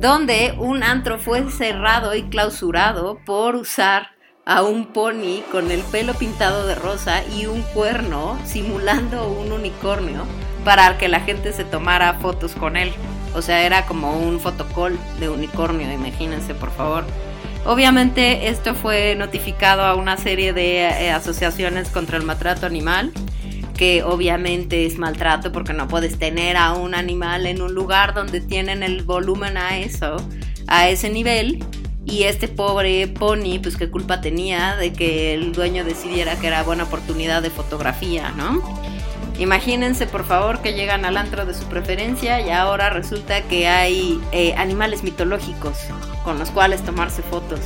donde 0.00 0.54
un 0.58 0.82
antro 0.82 1.18
fue 1.18 1.50
cerrado 1.50 2.14
y 2.14 2.24
clausurado 2.24 3.20
por 3.24 3.54
usar 3.56 4.08
a 4.46 4.62
un 4.62 4.86
pony 4.86 5.42
con 5.52 5.70
el 5.70 5.80
pelo 5.80 6.14
pintado 6.14 6.66
de 6.66 6.74
rosa 6.74 7.22
y 7.36 7.46
un 7.46 7.62
cuerno 7.62 8.38
simulando 8.44 9.30
un 9.30 9.52
unicornio 9.52 10.24
para 10.64 10.98
que 10.98 11.08
la 11.08 11.20
gente 11.20 11.52
se 11.52 11.64
tomara 11.64 12.14
fotos 12.14 12.54
con 12.54 12.76
él. 12.76 12.92
O 13.34 13.42
sea, 13.42 13.64
era 13.64 13.86
como 13.86 14.18
un 14.18 14.40
fotocall 14.40 14.98
de 15.20 15.28
unicornio, 15.28 15.90
imagínense 15.92 16.54
por 16.54 16.70
favor. 16.70 17.04
Obviamente 17.66 18.48
esto 18.48 18.74
fue 18.74 19.14
notificado 19.14 19.82
a 19.82 19.94
una 19.94 20.18
serie 20.18 20.52
de 20.52 20.80
eh, 20.80 21.10
asociaciones 21.10 21.88
contra 21.88 22.18
el 22.18 22.22
maltrato 22.22 22.66
animal, 22.66 23.10
que 23.74 24.02
obviamente 24.02 24.84
es 24.84 24.98
maltrato 24.98 25.50
porque 25.50 25.72
no 25.72 25.88
puedes 25.88 26.18
tener 26.18 26.58
a 26.58 26.74
un 26.74 26.94
animal 26.94 27.46
en 27.46 27.62
un 27.62 27.72
lugar 27.72 28.12
donde 28.12 28.42
tienen 28.42 28.82
el 28.82 29.02
volumen 29.02 29.56
a 29.56 29.78
eso, 29.78 30.16
a 30.66 30.88
ese 30.88 31.08
nivel. 31.08 31.64
Y 32.06 32.24
este 32.24 32.48
pobre 32.48 33.08
pony, 33.08 33.58
pues 33.62 33.78
qué 33.78 33.88
culpa 33.88 34.20
tenía 34.20 34.76
de 34.76 34.92
que 34.92 35.32
el 35.32 35.52
dueño 35.52 35.84
decidiera 35.84 36.38
que 36.38 36.48
era 36.48 36.62
buena 36.62 36.84
oportunidad 36.84 37.40
de 37.40 37.48
fotografía, 37.48 38.30
¿no? 38.36 38.62
Imagínense 39.38 40.06
por 40.06 40.26
favor 40.26 40.60
que 40.60 40.74
llegan 40.74 41.06
al 41.06 41.16
antro 41.16 41.46
de 41.46 41.54
su 41.54 41.64
preferencia 41.64 42.42
y 42.42 42.50
ahora 42.50 42.90
resulta 42.90 43.40
que 43.44 43.68
hay 43.68 44.20
eh, 44.32 44.54
animales 44.58 45.02
mitológicos 45.02 45.78
con 46.24 46.38
los 46.38 46.50
cuales 46.50 46.82
tomarse 46.82 47.22
fotos. 47.22 47.60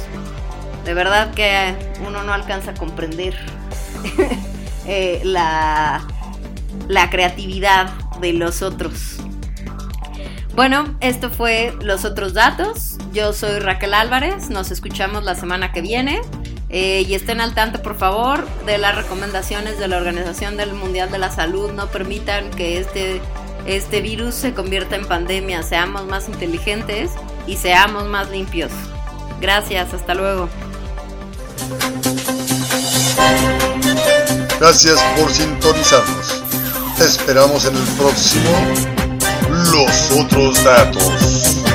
De 0.85 0.95
verdad 0.95 1.33
que 1.35 1.75
uno 2.07 2.23
no 2.25 2.33
alcanza 2.33 2.73
a 2.73 2.75
comprender 2.75 3.39
eh, 4.87 5.21
la, 5.25 6.07
la 6.89 7.11
creatividad 7.11 7.91
de 8.21 8.33
los 8.33 8.63
otros. 8.63 9.17
Bueno, 10.55 10.97
esto 11.01 11.31
fue 11.31 11.73
los 11.83 12.05
otros 12.05 12.35
datos. 12.35 12.99
Yo 13.13 13.33
soy 13.33 13.61
Raquel 13.61 13.95
Álvarez, 13.95 14.51
nos 14.51 14.71
escuchamos 14.71 15.25
la 15.25 15.35
semana 15.35 15.73
que 15.73 15.81
viene. 15.81 16.21
Eh, 16.71 17.05
y 17.09 17.15
estén 17.15 17.41
al 17.41 17.55
tanto, 17.55 17.81
por 17.81 17.97
favor, 17.97 18.47
de 18.67 18.77
las 18.77 18.95
recomendaciones 18.95 19.79
de 19.79 19.89
la 19.89 19.97
Organización 19.97 20.57
del 20.57 20.75
Mundial 20.75 21.11
de 21.11 21.19
la 21.19 21.31
Salud. 21.31 21.73
No 21.73 21.87
permitan 21.87 22.51
que 22.51 22.79
este, 22.79 23.23
este 23.67 24.01
virus 24.01 24.35
se 24.35 24.53
convierta 24.53 24.97
en 24.97 25.07
pandemia. 25.07 25.63
Seamos 25.63 26.07
más 26.07 26.29
inteligentes 26.29 27.13
y 27.49 27.57
seamos 27.57 28.07
más 28.07 28.31
limpios. 28.31 28.71
Gracias, 29.41 29.93
hasta 29.95 30.15
luego. 30.15 30.49
Gracias 34.61 35.01
por 35.17 35.33
sintonizarnos. 35.33 36.43
Te 36.99 37.05
esperamos 37.05 37.65
en 37.65 37.77
el 37.77 37.85
próximo 37.97 38.51
Los 39.73 40.11
otros 40.13 40.63
datos. 40.63 41.68